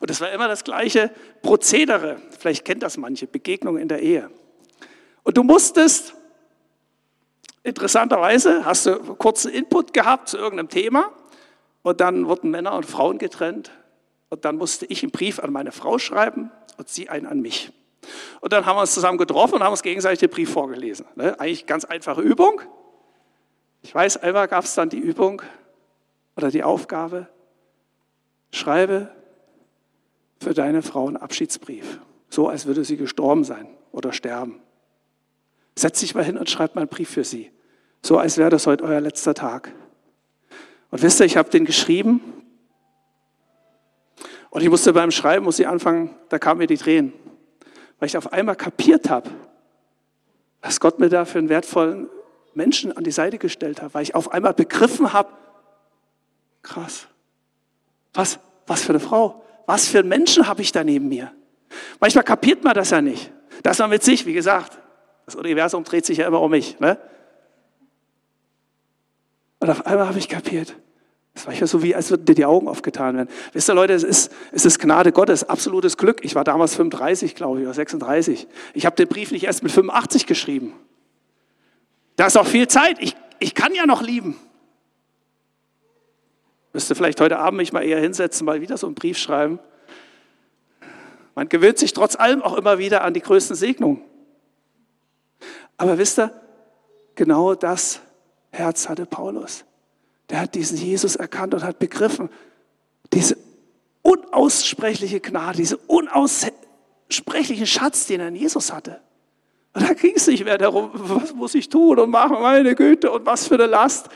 Und 0.00 0.10
es 0.10 0.22
war 0.22 0.30
immer 0.30 0.48
das 0.48 0.64
gleiche 0.64 1.10
Prozedere. 1.42 2.16
Vielleicht 2.38 2.64
kennt 2.64 2.82
das 2.82 2.96
manche, 2.96 3.26
Begegnung 3.26 3.76
in 3.76 3.88
der 3.88 4.00
Ehe. 4.00 4.30
Und 5.22 5.36
du 5.36 5.42
musstest, 5.42 6.14
interessanterweise, 7.62 8.64
hast 8.64 8.86
du 8.86 8.96
kurzen 9.16 9.52
Input 9.52 9.92
gehabt 9.92 10.30
zu 10.30 10.38
irgendeinem 10.38 10.70
Thema 10.70 11.12
und 11.86 12.00
dann 12.00 12.26
wurden 12.26 12.50
Männer 12.50 12.72
und 12.72 12.84
Frauen 12.84 13.16
getrennt. 13.16 13.70
Und 14.28 14.44
dann 14.44 14.56
musste 14.56 14.86
ich 14.86 15.04
einen 15.04 15.12
Brief 15.12 15.38
an 15.38 15.52
meine 15.52 15.70
Frau 15.70 15.98
schreiben 15.98 16.50
und 16.78 16.88
sie 16.88 17.08
einen 17.08 17.26
an 17.26 17.40
mich. 17.40 17.72
Und 18.40 18.52
dann 18.52 18.66
haben 18.66 18.76
wir 18.76 18.80
uns 18.80 18.92
zusammen 18.92 19.18
getroffen 19.18 19.54
und 19.54 19.62
haben 19.62 19.70
uns 19.70 19.84
gegenseitig 19.84 20.18
den 20.18 20.30
Brief 20.30 20.50
vorgelesen. 20.50 21.06
Ne? 21.14 21.38
Eigentlich 21.38 21.64
ganz 21.64 21.84
einfache 21.84 22.22
Übung. 22.22 22.60
Ich 23.82 23.94
weiß, 23.94 24.16
einmal 24.16 24.48
gab 24.48 24.64
es 24.64 24.74
dann 24.74 24.88
die 24.88 24.98
Übung 24.98 25.42
oder 26.36 26.50
die 26.50 26.64
Aufgabe, 26.64 27.28
schreibe 28.50 29.12
für 30.42 30.54
deine 30.54 30.82
Frau 30.82 31.06
einen 31.06 31.16
Abschiedsbrief. 31.16 32.00
So, 32.30 32.48
als 32.48 32.66
würde 32.66 32.84
sie 32.84 32.96
gestorben 32.96 33.44
sein 33.44 33.68
oder 33.92 34.12
sterben. 34.12 34.60
Setz 35.76 36.00
dich 36.00 36.16
mal 36.16 36.24
hin 36.24 36.36
und 36.36 36.50
schreib 36.50 36.74
mal 36.74 36.80
einen 36.80 36.90
Brief 36.90 37.10
für 37.10 37.22
sie. 37.22 37.52
So, 38.02 38.18
als 38.18 38.38
wäre 38.38 38.50
das 38.50 38.66
heute 38.66 38.82
euer 38.82 39.00
letzter 39.00 39.34
Tag. 39.34 39.72
Und 40.96 41.02
wisst 41.02 41.20
ihr, 41.20 41.26
ich 41.26 41.36
habe 41.36 41.50
den 41.50 41.66
geschrieben 41.66 42.22
und 44.48 44.62
ich 44.62 44.70
musste 44.70 44.94
beim 44.94 45.10
Schreiben, 45.10 45.44
muss 45.44 45.58
ich 45.58 45.68
anfangen, 45.68 46.14
da 46.30 46.38
kamen 46.38 46.56
mir 46.56 46.66
die 46.66 46.78
Tränen, 46.78 47.12
weil 47.98 48.06
ich 48.06 48.16
auf 48.16 48.32
einmal 48.32 48.56
kapiert 48.56 49.10
habe, 49.10 49.28
was 50.62 50.80
Gott 50.80 50.98
mir 50.98 51.10
da 51.10 51.26
für 51.26 51.38
einen 51.38 51.50
wertvollen 51.50 52.08
Menschen 52.54 52.96
an 52.96 53.04
die 53.04 53.10
Seite 53.10 53.36
gestellt 53.36 53.82
hat, 53.82 53.92
weil 53.92 54.04
ich 54.04 54.14
auf 54.14 54.32
einmal 54.32 54.54
begriffen 54.54 55.12
habe, 55.12 55.28
krass, 56.62 57.08
was, 58.14 58.38
was 58.66 58.82
für 58.82 58.92
eine 58.92 59.00
Frau, 59.00 59.44
was 59.66 59.88
für 59.88 59.98
einen 59.98 60.08
Menschen 60.08 60.48
habe 60.48 60.62
ich 60.62 60.72
da 60.72 60.82
neben 60.82 61.08
mir? 61.08 61.30
Manchmal 62.00 62.24
kapiert 62.24 62.64
man 62.64 62.72
das 62.72 62.88
ja 62.88 63.02
nicht. 63.02 63.30
Das 63.62 63.78
war 63.80 63.88
mit 63.88 64.02
sich, 64.02 64.24
wie 64.24 64.32
gesagt, 64.32 64.78
das 65.26 65.34
Universum 65.34 65.84
dreht 65.84 66.06
sich 66.06 66.16
ja 66.16 66.26
immer 66.26 66.40
um 66.40 66.50
mich. 66.50 66.80
Ne? 66.80 66.98
Und 69.58 69.68
auf 69.68 69.84
einmal 69.84 70.08
habe 70.08 70.18
ich 70.18 70.30
kapiert. 70.30 70.74
Das 71.36 71.46
war 71.46 71.52
ja 71.52 71.66
so 71.66 71.82
wie, 71.82 71.94
als 71.94 72.08
würden 72.08 72.24
dir 72.24 72.34
die 72.34 72.46
Augen 72.46 72.66
aufgetan 72.66 73.14
werden. 73.14 73.28
Wisst 73.52 73.68
ihr, 73.68 73.74
Leute, 73.74 73.92
es 73.92 74.02
ist, 74.02 74.32
es 74.52 74.64
ist 74.64 74.78
Gnade 74.78 75.12
Gottes, 75.12 75.44
absolutes 75.44 75.98
Glück. 75.98 76.24
Ich 76.24 76.34
war 76.34 76.44
damals 76.44 76.74
35, 76.74 77.34
glaube 77.34 77.60
ich, 77.60 77.66
oder 77.66 77.74
36. 77.74 78.48
Ich 78.72 78.86
habe 78.86 78.96
den 78.96 79.06
Brief 79.06 79.32
nicht 79.32 79.44
erst 79.44 79.62
mit 79.62 79.70
85 79.70 80.24
geschrieben. 80.24 80.72
Da 82.16 82.26
ist 82.26 82.38
auch 82.38 82.46
viel 82.46 82.68
Zeit. 82.68 82.96
Ich, 83.00 83.14
ich 83.38 83.54
kann 83.54 83.74
ja 83.74 83.84
noch 83.84 84.00
lieben. 84.00 84.38
Müsste 86.72 86.94
vielleicht 86.94 87.20
heute 87.20 87.38
Abend 87.38 87.58
mich 87.58 87.70
mal 87.70 87.84
eher 87.84 88.00
hinsetzen, 88.00 88.46
mal 88.46 88.62
wieder 88.62 88.78
so 88.78 88.86
einen 88.86 88.94
Brief 88.94 89.18
schreiben. 89.18 89.58
Man 91.34 91.50
gewöhnt 91.50 91.76
sich 91.76 91.92
trotz 91.92 92.16
allem 92.16 92.40
auch 92.40 92.56
immer 92.56 92.78
wieder 92.78 93.04
an 93.04 93.12
die 93.12 93.20
größten 93.20 93.56
Segnungen. 93.56 94.00
Aber 95.76 95.98
wisst 95.98 96.18
ihr, 96.18 96.32
genau 97.14 97.54
das 97.54 98.00
Herz 98.52 98.88
hatte 98.88 99.04
Paulus. 99.04 99.66
Der 100.30 100.40
hat 100.40 100.54
diesen 100.54 100.76
Jesus 100.76 101.16
erkannt 101.16 101.54
und 101.54 101.62
hat 101.62 101.78
begriffen, 101.78 102.28
diese 103.12 103.36
unaussprechliche 104.02 105.20
Gnade, 105.20 105.58
diesen 105.58 105.78
unaussprechlichen 105.86 107.66
Schatz, 107.66 108.06
den 108.06 108.20
er 108.20 108.28
in 108.28 108.36
Jesus 108.36 108.72
hatte. 108.72 109.00
Und 109.72 109.88
da 109.88 109.94
ging 109.94 110.14
es 110.16 110.26
nicht 110.26 110.44
mehr 110.44 110.58
darum, 110.58 110.90
was 110.94 111.34
muss 111.34 111.54
ich 111.54 111.68
tun 111.68 111.98
und 111.98 112.10
machen, 112.10 112.40
meine 112.40 112.74
Güte, 112.74 113.10
und 113.10 113.26
was 113.26 113.46
für 113.46 113.54
eine 113.54 113.66
Last 113.66 114.08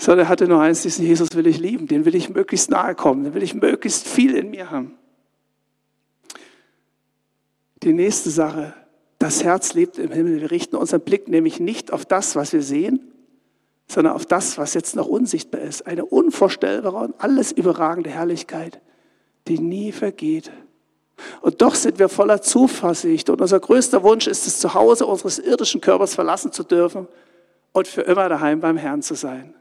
sondern 0.00 0.26
er 0.26 0.28
hatte 0.30 0.48
nur 0.48 0.62
eins, 0.62 0.80
diesen 0.80 1.04
Jesus 1.04 1.28
will 1.34 1.46
ich 1.46 1.58
lieben, 1.58 1.86
den 1.86 2.06
will 2.06 2.14
ich 2.14 2.30
möglichst 2.30 2.70
nahe 2.70 2.94
kommen, 2.94 3.24
den 3.24 3.34
will 3.34 3.42
ich 3.42 3.52
möglichst 3.52 4.08
viel 4.08 4.34
in 4.34 4.50
mir 4.50 4.70
haben. 4.70 4.94
Die 7.82 7.92
nächste 7.92 8.30
Sache, 8.30 8.74
das 9.18 9.44
Herz 9.44 9.74
lebt 9.74 9.98
im 9.98 10.10
Himmel. 10.10 10.40
Wir 10.40 10.50
richten 10.50 10.76
unseren 10.76 11.02
Blick 11.02 11.28
nämlich 11.28 11.60
nicht 11.60 11.92
auf 11.92 12.06
das, 12.06 12.34
was 12.34 12.54
wir 12.54 12.62
sehen, 12.62 13.12
sondern 13.90 14.14
auf 14.14 14.24
das, 14.24 14.56
was 14.56 14.74
jetzt 14.74 14.94
noch 14.94 15.06
unsichtbar 15.06 15.60
ist. 15.60 15.84
Eine 15.84 16.04
unvorstellbare 16.04 16.96
und 16.96 17.14
alles 17.18 17.50
überragende 17.50 18.10
Herrlichkeit, 18.10 18.80
die 19.48 19.58
nie 19.58 19.90
vergeht. 19.90 20.52
Und 21.40 21.60
doch 21.60 21.74
sind 21.74 21.98
wir 21.98 22.08
voller 22.08 22.40
Zuversicht 22.40 23.28
und 23.30 23.40
unser 23.40 23.58
größter 23.58 24.04
Wunsch 24.04 24.28
ist 24.28 24.46
es, 24.46 24.60
zu 24.60 24.74
Hause 24.74 25.06
unseres 25.06 25.40
irdischen 25.40 25.80
Körpers 25.80 26.14
verlassen 26.14 26.52
zu 26.52 26.62
dürfen 26.62 27.08
und 27.72 27.88
für 27.88 28.02
immer 28.02 28.28
daheim 28.28 28.60
beim 28.60 28.76
Herrn 28.76 29.02
zu 29.02 29.14
sein. 29.14 29.54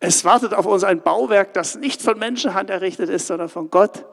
Es 0.00 0.24
wartet 0.24 0.52
auf 0.52 0.66
uns 0.66 0.82
ein 0.82 1.00
Bauwerk, 1.00 1.54
das 1.54 1.76
nicht 1.76 2.02
von 2.02 2.18
Menschenhand 2.18 2.70
errichtet 2.70 3.08
ist, 3.08 3.28
sondern 3.28 3.48
von 3.48 3.70
Gott. 3.70 4.04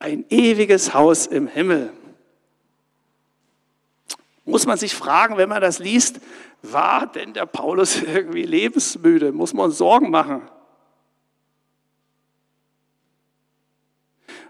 Ein 0.00 0.24
ewiges 0.28 0.92
Haus 0.92 1.26
im 1.26 1.46
Himmel. 1.46 1.90
Muss 4.46 4.64
man 4.64 4.78
sich 4.78 4.94
fragen, 4.94 5.36
wenn 5.36 5.48
man 5.48 5.60
das 5.60 5.80
liest, 5.80 6.20
war 6.62 7.06
denn 7.08 7.34
der 7.34 7.46
Paulus 7.46 8.00
irgendwie 8.02 8.44
lebensmüde? 8.44 9.32
Muss 9.32 9.52
man 9.52 9.66
uns 9.66 9.78
Sorgen 9.78 10.08
machen? 10.08 10.48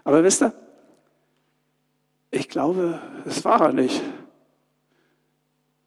Aber 0.03 0.23
wisst 0.23 0.43
ihr, 0.43 0.53
ich 2.29 2.47
glaube, 2.47 3.01
das 3.25 3.43
war 3.43 3.59
er 3.59 3.73
nicht. 3.73 4.01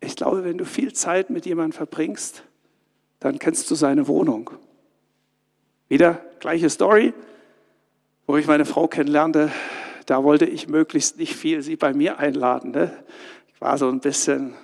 Ich 0.01 0.17
glaube, 0.17 0.45
wenn 0.45 0.59
du 0.59 0.65
viel 0.65 0.93
Zeit 0.93 1.31
mit 1.31 1.47
jemandem 1.47 1.73
verbringst, 1.73 2.43
dann 3.21 3.39
kennst 3.39 3.71
du 3.71 3.75
seine 3.77 4.09
Wohnung. 4.09 4.51
Wieder 5.89 6.25
gleiche 6.41 6.69
Story, 6.69 7.15
wo 8.27 8.37
ich 8.37 8.47
meine 8.47 8.65
Frau 8.65 8.89
kennenlernte. 8.89 9.53
Da 10.07 10.25
wollte 10.25 10.47
ich 10.47 10.69
möglichst 10.69 11.19
nicht 11.19 11.37
viel 11.37 11.63
sie 11.63 11.77
bei 11.77 11.93
mir 11.93 12.19
einladen. 12.19 12.73
Ne? 12.73 13.05
War 13.61 13.79
so 13.79 13.89
ein 13.89 14.01
bisschen, 14.01 14.55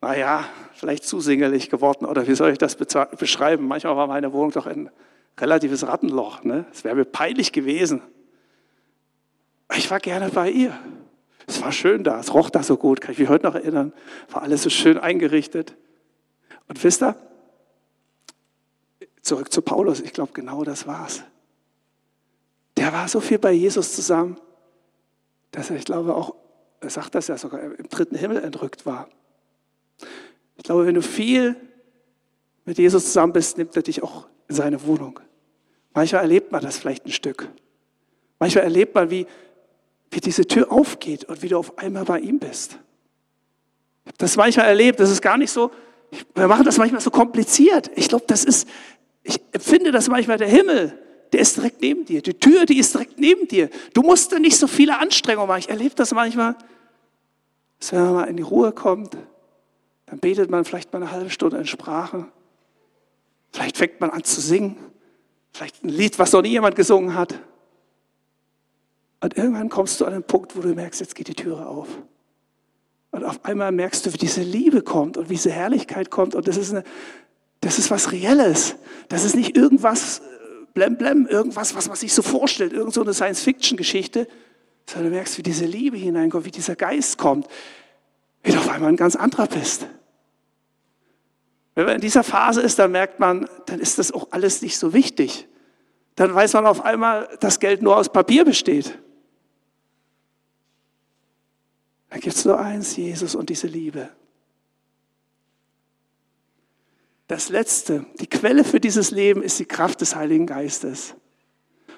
naja, 0.00 0.44
vielleicht 0.74 1.04
zu 1.04 1.20
singelig 1.20 1.68
geworden 1.68 2.06
oder 2.06 2.26
wie 2.26 2.34
soll 2.34 2.50
ich 2.50 2.58
das 2.58 2.76
beschreiben? 2.76 3.66
Manchmal 3.66 3.96
war 3.96 4.06
meine 4.06 4.32
Wohnung 4.32 4.52
doch 4.52 4.66
ein 4.66 4.90
relatives 5.38 5.86
Rattenloch. 5.86 6.44
Ne? 6.44 6.64
Es 6.72 6.84
wäre 6.84 6.94
mir 6.94 7.04
peinlich 7.04 7.52
gewesen. 7.52 8.00
Ich 9.76 9.90
war 9.90 10.00
gerne 10.00 10.30
bei 10.30 10.50
ihr. 10.50 10.78
Es 11.46 11.60
war 11.60 11.72
schön 11.72 12.04
da, 12.04 12.20
es 12.20 12.32
roch 12.32 12.48
da 12.48 12.62
so 12.62 12.76
gut, 12.76 13.00
kann 13.00 13.12
ich 13.12 13.18
mich 13.18 13.28
heute 13.28 13.44
noch 13.44 13.54
erinnern. 13.54 13.92
War 14.30 14.42
alles 14.42 14.62
so 14.62 14.70
schön 14.70 14.96
eingerichtet. 14.96 15.76
Und 16.68 16.82
wisst 16.82 17.02
ihr, 17.02 17.16
zurück 19.20 19.52
zu 19.52 19.60
Paulus, 19.62 20.00
ich 20.00 20.12
glaube, 20.12 20.32
genau 20.32 20.64
das 20.64 20.86
war's. 20.86 21.22
Der 22.76 22.92
war 22.92 23.08
so 23.08 23.20
viel 23.20 23.38
bei 23.38 23.52
Jesus 23.52 23.94
zusammen, 23.94 24.38
dass 25.50 25.70
er, 25.70 25.76
ich 25.76 25.84
glaube, 25.84 26.14
auch, 26.14 26.34
er 26.80 26.90
sagt 26.90 27.14
das 27.14 27.28
ja 27.28 27.38
sogar, 27.38 27.60
im 27.62 27.88
dritten 27.88 28.16
Himmel 28.16 28.42
entrückt 28.42 28.86
war. 28.86 29.08
Ich 30.56 30.64
glaube, 30.64 30.86
wenn 30.86 30.94
du 30.94 31.02
viel 31.02 31.56
mit 32.64 32.78
Jesus 32.78 33.06
zusammen 33.06 33.32
bist, 33.32 33.58
nimmt 33.58 33.74
er 33.76 33.82
dich 33.82 34.02
auch 34.02 34.26
in 34.48 34.54
seine 34.54 34.84
Wohnung. 34.86 35.20
Manchmal 35.92 36.22
erlebt 36.22 36.52
man 36.52 36.62
das 36.62 36.78
vielleicht 36.78 37.06
ein 37.06 37.12
Stück. 37.12 37.48
Manchmal 38.38 38.64
erlebt 38.64 38.94
man, 38.94 39.10
wie, 39.10 39.26
wie 40.10 40.20
diese 40.20 40.46
Tür 40.46 40.70
aufgeht 40.72 41.24
und 41.24 41.42
wie 41.42 41.48
du 41.48 41.58
auf 41.58 41.78
einmal 41.78 42.04
bei 42.04 42.20
ihm 42.20 42.38
bist. 42.38 42.78
Ich 44.04 44.08
habe 44.08 44.18
das 44.18 44.36
manchmal 44.36 44.66
erlebt. 44.66 45.00
Das 45.00 45.10
ist 45.10 45.22
gar 45.22 45.38
nicht 45.38 45.50
so, 45.50 45.70
wir 46.34 46.48
machen 46.48 46.64
das 46.64 46.78
manchmal 46.78 47.00
so 47.00 47.10
kompliziert. 47.10 47.90
Ich 47.94 48.08
glaube, 48.08 48.24
das 48.26 48.44
ist, 48.44 48.68
ich 49.22 49.40
empfinde 49.52 49.92
das 49.92 50.08
manchmal 50.08 50.38
der 50.38 50.48
Himmel. 50.48 50.98
Der 51.34 51.40
ist 51.40 51.56
direkt 51.56 51.80
neben 51.80 52.04
dir. 52.04 52.22
Die 52.22 52.34
Tür, 52.34 52.64
die 52.64 52.78
ist 52.78 52.94
direkt 52.94 53.18
neben 53.18 53.48
dir. 53.48 53.68
Du 53.92 54.02
musst 54.02 54.30
da 54.30 54.38
nicht 54.38 54.56
so 54.56 54.68
viele 54.68 55.00
Anstrengungen 55.00 55.48
machen. 55.48 55.58
Ich 55.58 55.68
erlebe 55.68 55.96
das 55.96 56.12
manchmal, 56.12 56.54
dass 57.80 57.90
wenn 57.90 58.04
man 58.04 58.14
mal 58.14 58.24
in 58.26 58.36
die 58.36 58.44
Ruhe 58.44 58.70
kommt, 58.70 59.16
dann 60.06 60.20
betet 60.20 60.48
man 60.48 60.64
vielleicht 60.64 60.92
mal 60.92 61.02
eine 61.02 61.10
halbe 61.10 61.30
Stunde 61.30 61.56
in 61.56 61.66
Sprache. 61.66 62.28
Vielleicht 63.50 63.76
fängt 63.76 64.00
man 64.00 64.10
an 64.10 64.22
zu 64.22 64.40
singen. 64.40 64.76
Vielleicht 65.52 65.82
ein 65.82 65.88
Lied, 65.88 66.20
was 66.20 66.30
noch 66.30 66.42
nie 66.42 66.50
jemand 66.50 66.76
gesungen 66.76 67.14
hat. 67.14 67.34
Und 69.20 69.36
irgendwann 69.36 69.70
kommst 69.70 70.00
du 70.00 70.04
an 70.04 70.12
einen 70.12 70.22
Punkt, 70.22 70.56
wo 70.56 70.60
du 70.60 70.72
merkst, 70.72 71.00
jetzt 71.00 71.16
geht 71.16 71.26
die 71.26 71.34
Türe 71.34 71.66
auf. 71.66 71.88
Und 73.10 73.24
auf 73.24 73.44
einmal 73.44 73.72
merkst 73.72 74.06
du, 74.06 74.12
wie 74.12 74.18
diese 74.18 74.42
Liebe 74.42 74.82
kommt 74.82 75.16
und 75.16 75.30
wie 75.30 75.34
diese 75.34 75.50
Herrlichkeit 75.50 76.12
kommt. 76.12 76.36
Und 76.36 76.46
das 76.46 76.56
ist, 76.56 76.70
eine, 76.70 76.84
das 77.60 77.80
ist 77.80 77.90
was 77.90 78.12
Reelles. 78.12 78.76
Das 79.08 79.24
ist 79.24 79.34
nicht 79.34 79.56
irgendwas 79.56 80.22
blem 80.74 80.96
blem, 80.96 81.26
irgendwas, 81.26 81.74
was 81.74 81.88
man 81.88 81.96
sich 81.96 82.12
so 82.12 82.22
vorstellt, 82.22 82.72
irgend 82.72 82.92
so 82.92 83.02
eine 83.02 83.14
Science-Fiction-Geschichte, 83.14 84.28
sondern 84.86 85.10
du 85.10 85.16
merkst, 85.16 85.38
wie 85.38 85.42
diese 85.42 85.64
Liebe 85.64 85.96
hineinkommt, 85.96 86.44
wie 86.44 86.50
dieser 86.50 86.76
Geist 86.76 87.16
kommt, 87.16 87.46
wie 88.42 88.52
du 88.52 88.58
auf 88.58 88.68
einmal 88.68 88.90
ein 88.90 88.96
ganz 88.96 89.16
anderer 89.16 89.46
bist. 89.46 89.86
Wenn 91.74 91.86
man 91.86 91.94
in 91.96 92.00
dieser 92.00 92.22
Phase 92.22 92.60
ist, 92.60 92.78
dann 92.78 92.92
merkt 92.92 93.18
man, 93.18 93.48
dann 93.66 93.80
ist 93.80 93.98
das 93.98 94.12
auch 94.12 94.28
alles 94.30 94.62
nicht 94.62 94.78
so 94.78 94.92
wichtig. 94.92 95.48
Dann 96.14 96.34
weiß 96.34 96.52
man 96.52 96.66
auf 96.66 96.84
einmal, 96.84 97.28
dass 97.40 97.58
Geld 97.58 97.82
nur 97.82 97.96
aus 97.96 98.12
Papier 98.12 98.44
besteht. 98.44 98.98
Da 102.10 102.18
gibt 102.18 102.36
es 102.36 102.44
nur 102.44 102.60
eins, 102.60 102.96
Jesus 102.96 103.34
und 103.34 103.48
diese 103.48 103.66
Liebe. 103.66 104.08
Das 107.34 107.48
Letzte, 107.48 108.06
die 108.20 108.28
Quelle 108.28 108.62
für 108.62 108.78
dieses 108.78 109.10
Leben 109.10 109.42
ist 109.42 109.58
die 109.58 109.64
Kraft 109.64 110.00
des 110.00 110.14
Heiligen 110.14 110.46
Geistes. 110.46 111.16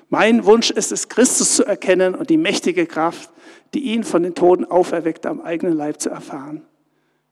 Mein 0.09 0.47
Wunsch 0.47 0.71
ist 0.71 0.93
es, 0.93 1.11
Christus 1.11 1.57
zu 1.57 1.67
erkennen 1.67 2.15
und 2.15 2.31
die 2.31 2.39
mächtige 2.39 2.87
Kraft, 2.87 3.31
die 3.75 3.81
ihn 3.81 4.03
von 4.03 4.23
den 4.23 4.35
Toten 4.35 4.65
auferweckte, 4.65 5.29
am 5.29 5.43
eigenen 5.43 5.77
Leib 5.77 6.01
zu 6.01 6.09
erfahren. 6.09 6.63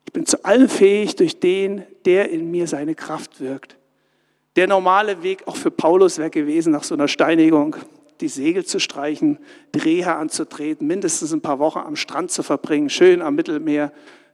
Ich 0.05 0.13
bin 0.13 0.27
zu 0.27 0.45
allem 0.45 0.69
fähig 0.69 1.17
durch 1.17 1.41
den, 1.41 1.85
der 2.05 2.29
in 2.29 2.51
mir 2.51 2.67
seine 2.67 2.95
Kraft 2.95 3.41
wirkt. 3.41 3.79
Der 4.57 4.67
normale 4.67 5.23
Weg 5.23 5.49
auch 5.49 5.57
für 5.57 5.71
Paulus 5.71 6.19
wäre 6.19 6.29
gewesen 6.29 6.73
nach 6.73 6.85
so 6.85 6.95
einer 6.95 7.09
Steinigung 7.09 7.75
die 8.21 8.29
Segel 8.29 8.67
zu 8.67 8.81
streichen, 8.81 9.39
Dreher 9.73 10.19
anzutreten, 10.19 10.87
mindestens 10.87 11.33
ein 11.33 11.41
paar 11.41 11.59
Wochen 11.59 11.79
am 11.79 11.97
Strand 11.97 12.31
zu 12.31 12.43
verbringen, 12.43 12.91
schön 12.91 13.23
am 13.23 13.35
Mittelmeer 13.35 13.93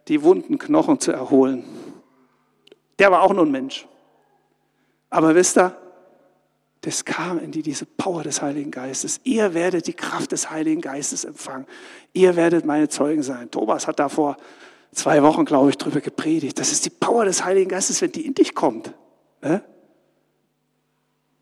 die 0.09 0.25
wunden 0.25 0.59
Knochen 0.59 0.99
zu 0.99 1.13
erholen. 1.13 1.63
Der 3.01 3.11
war 3.11 3.23
auch 3.23 3.33
nur 3.33 3.47
ein 3.47 3.51
Mensch. 3.51 3.89
Aber 5.09 5.35
wisst 5.35 5.57
ihr, 5.59 5.75
das 6.83 7.05
kam 7.05 7.39
in 7.39 7.51
die, 7.51 7.63
diese 7.63 7.87
Power 7.87 8.23
des 8.23 8.43
Heiligen 8.43 8.71
Geistes. 8.71 9.21
Ihr 9.25 9.55
werdet 9.55 9.87
die 9.87 9.95
Kraft 9.95 10.33
des 10.33 10.51
Heiligen 10.51 10.83
Geistes 10.83 11.25
empfangen. 11.25 11.67
Ihr 12.13 12.37
werdet 12.37 12.67
meine 12.67 12.89
Zeugen 12.89 13.23
sein. 13.23 13.51
Thomas 13.51 13.87
hat 13.87 13.99
da 13.99 14.11
vor 14.11 14.37
zwei 14.93 15.23
Wochen, 15.23 15.47
glaube 15.47 15.71
ich, 15.71 15.79
drüber 15.79 16.01
gepredigt. 16.01 16.59
Das 16.59 16.73
ist 16.73 16.85
die 16.85 16.91
Power 16.91 17.25
des 17.25 17.43
Heiligen 17.43 17.71
Geistes, 17.71 18.03
wenn 18.03 18.13
die 18.13 18.27
in 18.27 18.35
dich 18.35 18.55
kommt. 18.55 18.93
Ne? 19.43 19.65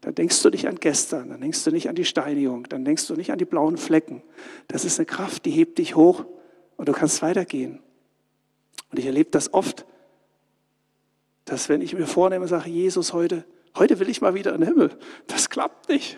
Dann 0.01 0.15
denkst 0.15 0.41
du 0.43 0.51
nicht 0.51 0.69
an 0.69 0.77
gestern, 0.77 1.31
dann 1.31 1.41
denkst 1.41 1.65
du 1.65 1.73
nicht 1.73 1.89
an 1.89 1.97
die 1.97 2.05
Steinigung, 2.05 2.69
dann 2.69 2.85
denkst 2.85 3.09
du 3.09 3.15
nicht 3.15 3.33
an 3.33 3.39
die 3.39 3.45
blauen 3.45 3.77
Flecken. 3.79 4.23
Das 4.69 4.85
ist 4.85 5.01
eine 5.01 5.07
Kraft, 5.07 5.45
die 5.45 5.51
hebt 5.51 5.79
dich 5.79 5.97
hoch 5.97 6.25
und 6.77 6.89
du 6.89 6.93
kannst 6.93 7.21
weitergehen. 7.21 7.81
Und 8.93 8.99
ich 9.01 9.07
erlebe 9.07 9.31
das 9.31 9.53
oft, 9.53 9.85
dass 11.49 11.69
wenn 11.69 11.81
ich 11.83 11.95
mir 11.95 12.07
vornehme, 12.07 12.47
sage, 12.47 12.71
Jesus, 12.71 13.13
heute, 13.13 13.45
heute 13.77 13.99
will 13.99 14.09
ich 14.09 14.21
mal 14.21 14.35
wieder 14.35 14.55
in 14.55 14.61
den 14.61 14.69
Himmel, 14.69 14.91
das 15.27 15.51
klappt 15.51 15.89
nicht. 15.89 16.17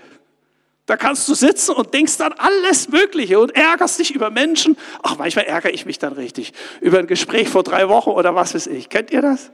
Da 0.87 0.97
kannst 0.97 1.29
du 1.29 1.35
sitzen 1.35 1.73
und 1.73 1.95
denkst 1.95 2.17
dann 2.17 2.33
alles 2.33 2.89
Mögliche 2.89 3.39
und 3.39 3.55
ärgerst 3.55 4.01
dich 4.01 4.13
über 4.13 4.31
Menschen. 4.31 4.77
Ach, 5.03 5.17
manchmal 5.17 5.45
ärgere 5.45 5.71
ich 5.71 5.87
mich 5.87 6.01
dann 6.01 6.15
richtig 6.15 6.53
über 6.81 6.99
ein 6.99 7.07
Gespräch 7.07 7.49
vor 7.49 7.63
drei 7.63 7.89
Wochen 7.89 8.11
oder 8.11 8.35
was 8.35 8.55
weiß 8.55 8.67
ich. 8.67 8.89
Kennt 8.89 9.13
ihr 9.13 9.23
das? 9.23 9.53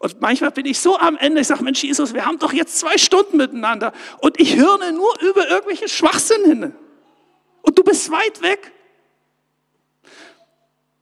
Und 0.00 0.20
manchmal 0.20 0.50
bin 0.50 0.66
ich 0.66 0.80
so 0.80 0.98
am 0.98 1.16
Ende, 1.16 1.40
ich 1.40 1.46
sage, 1.46 1.62
Mensch, 1.62 1.84
Jesus, 1.84 2.14
wir 2.14 2.26
haben 2.26 2.38
doch 2.38 2.52
jetzt 2.52 2.78
zwei 2.78 2.98
Stunden 2.98 3.36
miteinander 3.36 3.92
und 4.20 4.40
ich 4.40 4.56
höre 4.56 4.90
nur 4.90 5.14
über 5.20 5.48
irgendwelche 5.48 5.88
Schwachsinn 5.88 6.44
hin. 6.44 6.74
Und 7.62 7.78
du 7.78 7.84
bist 7.84 8.10
weit 8.10 8.42
weg. 8.42 8.72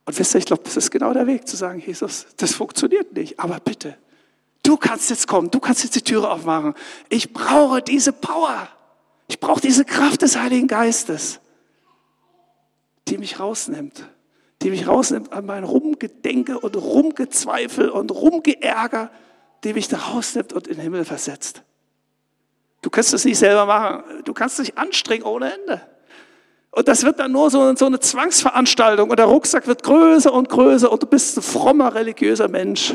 Und 0.07 0.19
wisst 0.19 0.35
ihr, 0.35 0.39
ich 0.39 0.45
glaube, 0.45 0.63
das 0.65 0.77
ist 0.77 0.91
genau 0.91 1.13
der 1.13 1.27
Weg 1.27 1.49
zu 1.49 1.57
sagen, 1.57 1.83
Jesus, 1.85 2.27
das 2.37 2.55
funktioniert 2.55 3.15
nicht, 3.15 3.41
aber 3.41 3.59
bitte, 3.61 3.97
du 4.63 4.77
kannst 4.77 5.11
jetzt 5.11 5.27
kommen, 5.27 5.51
du 5.51 5.61
kannst 5.61 5.83
jetzt 5.83 5.97
die 5.97 6.03
Türe 6.03 6.31
aufmachen. 6.31 6.75
Ich 7.09 7.33
brauche 7.33 7.81
diese 7.83 8.13
Power. 8.13 8.69
Ich 9.29 9.41
brauche 9.41 9.61
diese 9.61 9.87
Kraft 9.87 10.21
des 10.21 10.37
Heiligen 10.37 10.69
Geistes, 10.69 11.41
die 13.09 13.17
mich 13.17 13.41
rausnimmt 13.41 14.05
die 14.65 14.71
mich 14.71 14.89
rausnimmt 14.89 15.31
an 15.33 15.45
mein 15.45 15.63
Rumgedenke 15.63 16.59
und 16.59 16.75
Rumgezweifel 16.75 17.91
und 17.91 18.11
Rumgeärger, 18.11 19.11
die 19.63 19.75
mich 19.75 19.89
da 19.89 19.99
rausnimmt 19.99 20.55
und 20.55 20.67
in 20.67 20.77
den 20.77 20.83
Himmel 20.83 21.05
versetzt. 21.05 21.63
Du 22.81 22.89
kannst 22.89 23.13
es 23.13 23.27
nicht 23.27 23.39
selber 23.39 23.67
machen. 23.67 24.23
Du 24.25 24.33
kannst 24.33 24.59
dich 24.59 24.79
anstrengen 24.79 25.25
ohne 25.25 25.53
Ende. 25.53 25.83
Und 26.75 26.89
das 26.89 27.05
wird 27.05 27.21
dann 27.21 27.31
nur 27.31 27.51
so, 27.51 27.61
eine 27.61 28.01
Zwangsveranstaltung 28.01 29.09
und 29.09 29.17
der 29.17 29.27
Rucksack 29.27 29.69
wird 29.69 29.85
größer 29.85 30.33
und 30.33 30.49
größer 30.49 30.91
und 30.91 31.01
du 31.01 31.07
bist 31.07 31.37
ein 31.37 31.43
frommer, 31.43 31.95
religiöser 31.95 32.49
Mensch. 32.49 32.95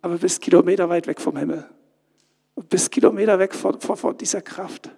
Aber 0.00 0.18
bist 0.18 0.40
Kilometer 0.40 0.88
weit 0.88 1.08
weg 1.08 1.20
vom 1.20 1.36
Himmel. 1.36 1.64
Und 2.54 2.68
bist 2.68 2.92
Kilometer 2.92 3.40
weg 3.40 3.54
von, 3.54 3.80
von, 3.80 3.96
von 3.96 4.16
dieser 4.16 4.40
Kraft. 4.40 4.90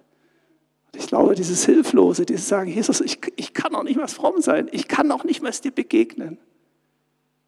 Ich 0.95 1.07
glaube, 1.07 1.33
dieses 1.33 1.65
Hilflose, 1.65 2.27
dieses 2.27 2.47
Sagen, 2.47 2.69
Jesus, 2.69 3.01
ich, 3.01 3.19
ich 3.35 3.55
kann 3.55 3.73
auch 3.73 3.83
nicht 3.83 3.97
mehr 3.97 4.07
fromm 4.07 4.41
sein, 4.41 4.67
ich 4.71 4.87
kann 4.87 5.11
auch 5.11 5.23
nicht 5.23 5.41
mehr 5.41 5.51
dir 5.51 5.71
begegnen. 5.71 6.37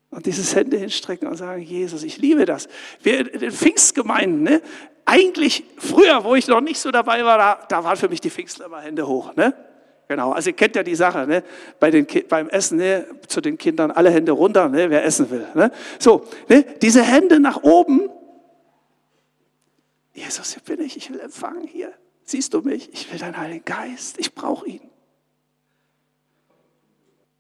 Und 0.09 0.25
dieses 0.25 0.55
Hände 0.55 0.77
hinstrecken 0.77 1.27
und 1.27 1.37
sagen, 1.37 1.61
Jesus, 1.61 2.01
ich 2.01 2.17
liebe 2.17 2.45
das. 2.45 2.67
Wir 3.03 3.31
in 3.31 3.39
den 3.39 3.51
Pfingstgemeinden, 3.51 4.41
ne? 4.41 4.61
Eigentlich 5.09 5.63
früher, 5.77 6.23
wo 6.23 6.35
ich 6.35 6.47
noch 6.47 6.61
nicht 6.61 6.79
so 6.79 6.91
dabei 6.91 7.25
war, 7.25 7.37
da, 7.37 7.65
da 7.67 7.83
waren 7.83 7.97
für 7.97 8.09
mich 8.09 8.21
die 8.21 8.29
Pfingstler 8.29 8.67
immer 8.67 8.81
Hände 8.81 9.07
hoch. 9.07 9.35
Ne? 9.35 9.55
Genau, 10.07 10.31
also 10.31 10.51
ihr 10.51 10.55
kennt 10.55 10.75
ja 10.75 10.83
die 10.83 10.95
Sache, 10.95 11.25
ne? 11.25 11.43
Bei 11.79 11.89
den, 11.89 12.05
beim 12.27 12.47
Essen 12.49 12.77
ne? 12.77 13.07
zu 13.27 13.41
den 13.41 13.57
Kindern 13.57 13.89
alle 13.89 14.11
Hände 14.11 14.31
runter, 14.31 14.69
ne? 14.69 14.89
wer 14.89 15.03
essen 15.03 15.29
will. 15.31 15.47
Ne? 15.55 15.71
So, 15.97 16.25
ne? 16.47 16.63
diese 16.81 17.01
Hände 17.01 17.39
nach 17.39 17.63
oben. 17.63 18.09
Jesus, 20.13 20.53
hier 20.53 20.63
bin 20.63 20.85
ich, 20.85 20.95
ich 20.95 21.11
will 21.11 21.19
empfangen 21.19 21.65
hier. 21.65 21.91
Siehst 22.23 22.53
du 22.53 22.61
mich? 22.61 22.93
Ich 22.93 23.11
will 23.11 23.17
deinen 23.17 23.37
Heiligen 23.37 23.65
Geist. 23.65 24.19
Ich 24.19 24.35
brauche 24.35 24.67
ihn. 24.67 24.81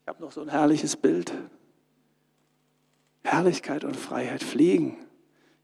Ich 0.01 0.07
habe 0.07 0.23
noch 0.23 0.31
so 0.31 0.41
ein 0.41 0.49
herrliches 0.49 0.95
Bild. 0.95 1.31
Herrlichkeit 3.23 3.83
und 3.83 3.95
Freiheit 3.95 4.41
fliegen. 4.41 4.97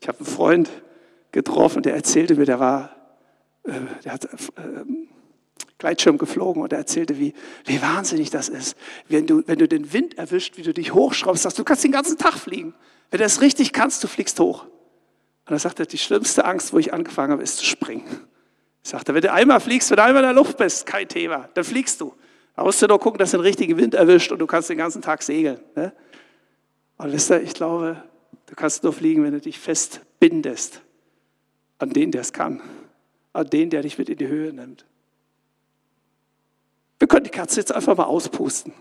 Ich 0.01 0.07
habe 0.07 0.19
einen 0.19 0.27
Freund 0.27 0.69
getroffen, 1.35 1.83
der 1.83 1.93
erzählte 1.93 2.35
mir, 2.35 2.45
der 2.45 2.61
war, 2.61 2.95
äh, 3.63 3.73
der 4.05 4.13
hat 4.13 4.23
äh, 4.23 4.85
Gleitschirm 5.77 6.17
geflogen 6.17 6.63
und 6.63 6.71
er 6.71 6.79
erzählte, 6.79 7.19
wie, 7.19 7.33
wie 7.65 7.81
wahnsinnig 7.81 8.29
das 8.29 8.47
ist. 8.47 8.77
Wenn 9.09 9.27
du, 9.27 9.43
wenn 9.45 9.59
du 9.59 9.67
den 9.67 9.91
Wind 9.91 10.17
erwischt, 10.17 10.55
wie 10.55 10.61
du 10.61 10.73
dich 10.73 10.93
hochschraubst, 10.93 11.43
sagst 11.43 11.59
du, 11.59 11.65
kannst 11.65 11.83
den 11.83 11.91
ganzen 11.91 12.17
Tag 12.17 12.35
fliegen. 12.35 12.73
Wenn 13.11 13.17
du 13.17 13.25
das 13.25 13.41
richtig 13.41 13.73
kannst, 13.73 14.01
du 14.01 14.07
fliegst 14.07 14.39
hoch. 14.39 14.63
Und 14.63 15.51
er 15.51 15.59
sagte, 15.59 15.85
die 15.85 15.97
schlimmste 15.97 16.45
Angst, 16.45 16.71
wo 16.71 16.79
ich 16.79 16.93
angefangen 16.93 17.33
habe, 17.33 17.43
ist 17.43 17.57
zu 17.57 17.65
springen. 17.65 18.05
Sagt 18.81 19.09
er, 19.09 19.15
wenn 19.15 19.21
du 19.21 19.33
einmal 19.33 19.59
fliegst, 19.59 19.89
wenn 19.89 19.97
du 19.97 20.03
einmal 20.03 20.23
in 20.23 20.29
der 20.29 20.35
Luft 20.35 20.55
bist, 20.55 20.85
kein 20.85 21.09
Thema, 21.09 21.49
dann 21.53 21.65
fliegst 21.65 21.99
du. 21.99 22.13
Da 22.55 22.63
musst 22.63 22.81
du 22.81 22.87
nur 22.87 22.99
gucken, 22.99 23.19
dass 23.19 23.31
du 23.31 23.37
den 23.37 23.43
richtigen 23.43 23.75
Wind 23.75 23.93
erwischt 23.93 24.31
und 24.31 24.39
du 24.39 24.47
kannst 24.47 24.69
den 24.69 24.77
ganzen 24.77 25.01
Tag 25.01 25.21
segeln. 25.21 25.59
Ne? 25.75 25.91
Und 26.97 27.11
wisst 27.11 27.29
ihr, 27.29 27.41
ich 27.41 27.53
glaube, 27.53 28.01
du 28.45 28.55
kannst 28.55 28.83
nur 28.83 28.93
fliegen, 28.93 29.21
wenn 29.25 29.33
du 29.33 29.41
dich 29.41 29.59
festbindest 29.59 30.84
an 31.77 31.89
den, 31.89 32.11
der 32.11 32.21
es 32.21 32.33
kann, 32.33 32.61
an 33.33 33.49
den, 33.49 33.69
der 33.69 33.81
dich 33.81 33.97
mit 33.97 34.09
in 34.09 34.17
die 34.17 34.27
Höhe 34.27 34.53
nimmt. 34.53 34.85
Wir 36.99 37.07
können 37.07 37.25
die 37.25 37.29
Katze 37.29 37.59
jetzt 37.59 37.71
einfach 37.71 37.97
mal 37.97 38.05
auspusten. 38.05 38.73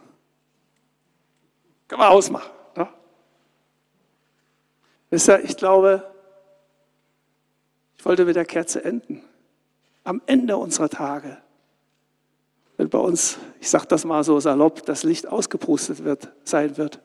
Können 1.89 2.01
wir 2.01 2.11
ausmachen. 2.11 2.51
Ne? 2.77 2.89
Wisst 5.11 5.29
ihr, 5.29 5.45
ich 5.45 5.57
glaube, 5.57 6.11
ich 7.99 8.05
wollte 8.05 8.25
mit 8.25 8.37
der 8.37 8.45
Kerze 8.45 8.85
enden 8.85 9.23
am 10.05 10.21
Ende 10.27 10.57
unserer 10.57 10.91
Tage, 10.91 11.39
wenn 12.77 12.91
bei 12.91 12.99
uns, 12.99 13.39
ich 13.61 13.71
sage 13.71 13.87
das 13.87 14.05
mal 14.05 14.23
so 14.23 14.39
salopp, 14.39 14.85
das 14.85 15.03
Licht 15.03 15.27
ausgepustet 15.27 16.05
wird, 16.05 16.31
sein 16.45 16.77
wird, 16.77 17.01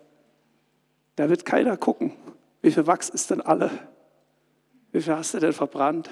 da 1.16 1.30
wird 1.30 1.46
keiner 1.46 1.78
gucken, 1.78 2.14
wie 2.62 2.72
viel 2.72 2.88
Wachs 2.88 3.10
ist 3.10 3.30
denn 3.30 3.42
alle, 3.42 3.72
wie 4.92 5.02
viel 5.02 5.16
hast 5.16 5.34
du 5.34 5.40
denn 5.40 5.54
verbrannt. 5.54 6.10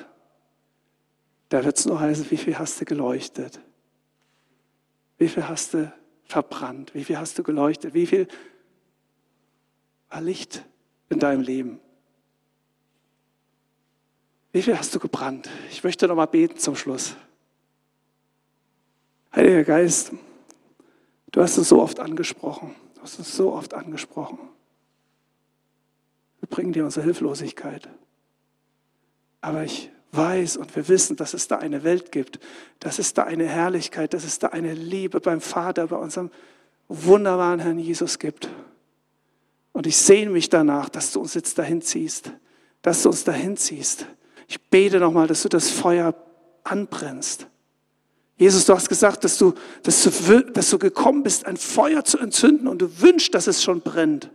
Da 1.49 1.63
wird 1.63 1.77
es 1.77 1.85
nur 1.85 1.99
heißen, 1.99 2.29
wie 2.29 2.37
viel 2.37 2.59
hast 2.59 2.79
du 2.81 2.85
geleuchtet, 2.85 3.59
wie 5.17 5.29
viel 5.29 5.47
hast 5.47 5.73
du 5.73 5.91
verbrannt, 6.25 6.93
wie 6.93 7.03
viel 7.03 7.17
hast 7.17 7.37
du 7.39 7.43
geleuchtet, 7.43 7.93
wie 7.93 8.05
viel 8.05 8.27
war 10.09 10.21
Licht 10.21 10.63
in 11.09 11.19
deinem 11.19 11.41
Leben? 11.41 11.79
Wie 14.51 14.61
viel 14.61 14.77
hast 14.77 14.93
du 14.95 14.99
gebrannt? 14.99 15.49
Ich 15.69 15.83
möchte 15.83 16.07
noch 16.07 16.15
mal 16.15 16.25
beten 16.25 16.57
zum 16.57 16.75
Schluss. 16.75 17.15
Heiliger 19.35 19.63
Geist, 19.63 20.11
du 21.31 21.41
hast 21.41 21.57
uns 21.57 21.69
so 21.69 21.81
oft 21.81 21.99
angesprochen. 21.99 22.75
Du 22.95 23.01
hast 23.01 23.19
uns 23.19 23.35
so 23.35 23.53
oft 23.53 23.73
angesprochen. 23.73 24.39
Wir 26.39 26.49
bringen 26.49 26.73
dir 26.73 26.85
unsere 26.85 27.05
Hilflosigkeit. 27.05 27.87
Aber 29.47 29.63
ich 29.63 29.89
weiß 30.11 30.57
und 30.57 30.75
wir 30.75 30.89
wissen, 30.89 31.15
dass 31.15 31.33
es 31.33 31.47
da 31.47 31.57
eine 31.57 31.85
Welt 31.85 32.11
gibt, 32.11 32.37
dass 32.81 32.99
es 32.99 33.13
da 33.13 33.23
eine 33.23 33.45
Herrlichkeit, 33.45 34.13
dass 34.13 34.25
es 34.25 34.39
da 34.39 34.47
eine 34.47 34.73
Liebe 34.73 35.21
beim 35.21 35.39
Vater, 35.39 35.87
bei 35.87 35.95
unserem 35.95 36.31
wunderbaren 36.89 37.61
Herrn 37.61 37.79
Jesus 37.79 38.19
gibt. 38.19 38.49
Und 39.71 39.87
ich 39.87 39.95
sehne 39.95 40.31
mich 40.31 40.49
danach, 40.49 40.89
dass 40.89 41.13
du 41.13 41.21
uns 41.21 41.33
jetzt 41.33 41.57
dahin 41.57 41.81
ziehst, 41.81 42.33
dass 42.81 43.03
du 43.03 43.09
uns 43.09 43.23
dahin 43.23 43.55
ziehst. 43.55 44.05
Ich 44.49 44.61
bete 44.69 44.99
nochmal, 44.99 45.27
dass 45.27 45.43
du 45.43 45.49
das 45.49 45.69
Feuer 45.69 46.13
anbrennst. 46.65 47.47
Jesus, 48.35 48.65
du 48.65 48.73
hast 48.73 48.89
gesagt, 48.89 49.23
dass 49.23 49.37
du, 49.37 49.53
dass, 49.81 50.03
du, 50.03 50.41
dass 50.41 50.69
du 50.71 50.77
gekommen 50.77 51.23
bist, 51.23 51.45
ein 51.45 51.55
Feuer 51.55 52.03
zu 52.03 52.17
entzünden 52.17 52.67
und 52.67 52.81
du 52.81 52.99
wünschst, 52.99 53.33
dass 53.33 53.47
es 53.47 53.63
schon 53.63 53.79
brennt. 53.79 54.29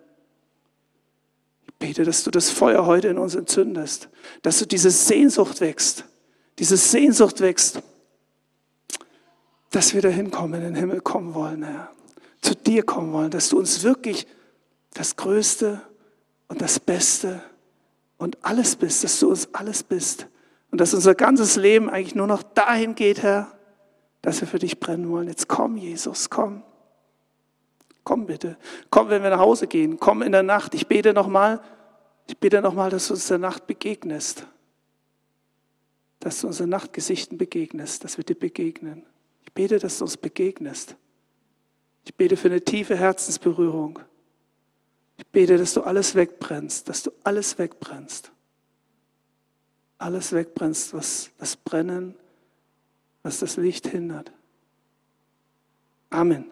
Bete, 1.82 2.04
dass 2.04 2.22
du 2.22 2.30
das 2.30 2.48
Feuer 2.48 2.86
heute 2.86 3.08
in 3.08 3.18
uns 3.18 3.34
entzündest, 3.34 4.08
dass 4.42 4.60
du 4.60 4.66
diese 4.66 4.92
Sehnsucht 4.92 5.60
wächst, 5.60 6.04
diese 6.60 6.76
Sehnsucht 6.76 7.40
wächst, 7.40 7.82
dass 9.72 9.92
wir 9.92 10.00
dahin 10.00 10.30
kommen, 10.30 10.54
in 10.54 10.60
den 10.60 10.74
Himmel 10.76 11.00
kommen 11.00 11.34
wollen, 11.34 11.64
Herr, 11.64 11.90
zu 12.40 12.54
dir 12.54 12.84
kommen 12.84 13.12
wollen, 13.12 13.32
dass 13.32 13.48
du 13.48 13.58
uns 13.58 13.82
wirklich 13.82 14.28
das 14.94 15.16
Größte 15.16 15.80
und 16.46 16.62
das 16.62 16.78
Beste 16.78 17.42
und 18.16 18.38
alles 18.42 18.76
bist, 18.76 19.02
dass 19.02 19.18
du 19.18 19.30
uns 19.30 19.52
alles 19.52 19.82
bist 19.82 20.28
und 20.70 20.80
dass 20.80 20.94
unser 20.94 21.16
ganzes 21.16 21.56
Leben 21.56 21.90
eigentlich 21.90 22.14
nur 22.14 22.28
noch 22.28 22.44
dahin 22.44 22.94
geht, 22.94 23.24
Herr, 23.24 23.58
dass 24.20 24.40
wir 24.40 24.46
für 24.46 24.60
dich 24.60 24.78
brennen 24.78 25.10
wollen. 25.10 25.26
Jetzt 25.26 25.48
komm, 25.48 25.76
Jesus, 25.76 26.30
komm. 26.30 26.62
Komm 28.04 28.26
bitte. 28.26 28.56
Komm, 28.90 29.08
wenn 29.08 29.22
wir 29.22 29.30
nach 29.30 29.38
Hause 29.38 29.66
gehen. 29.66 29.98
Komm 29.98 30.22
in 30.22 30.32
der 30.32 30.42
Nacht. 30.42 30.74
Ich 30.74 30.86
bete 30.86 31.12
nochmal, 31.12 31.60
ich 32.26 32.36
bete 32.38 32.60
nochmal, 32.60 32.90
dass 32.90 33.08
du 33.08 33.14
uns 33.14 33.30
in 33.30 33.40
der 33.40 33.50
Nacht 33.50 33.66
begegnest. 33.66 34.46
Dass 36.20 36.40
du 36.40 36.48
unsere 36.48 36.68
Nachtgesichten 36.68 37.38
begegnest, 37.38 38.04
dass 38.04 38.16
wir 38.16 38.24
dir 38.24 38.34
begegnen. 38.34 39.04
Ich 39.44 39.52
bete, 39.52 39.78
dass 39.78 39.98
du 39.98 40.04
uns 40.04 40.16
begegnest. 40.16 40.96
Ich 42.04 42.14
bete 42.14 42.36
für 42.36 42.48
eine 42.48 42.62
tiefe 42.62 42.96
Herzensberührung. 42.96 44.00
Ich 45.16 45.26
bete, 45.28 45.56
dass 45.56 45.74
du 45.74 45.82
alles 45.82 46.14
wegbrennst, 46.14 46.88
dass 46.88 47.02
du 47.02 47.12
alles 47.22 47.58
wegbrennst. 47.58 48.32
Alles 49.98 50.32
wegbrennst, 50.32 50.94
was 50.94 51.30
das 51.38 51.56
Brennen 51.56 52.16
was 53.22 53.38
das 53.38 53.56
Licht 53.56 53.86
hindert. 53.86 54.32
Amen. 56.10 56.50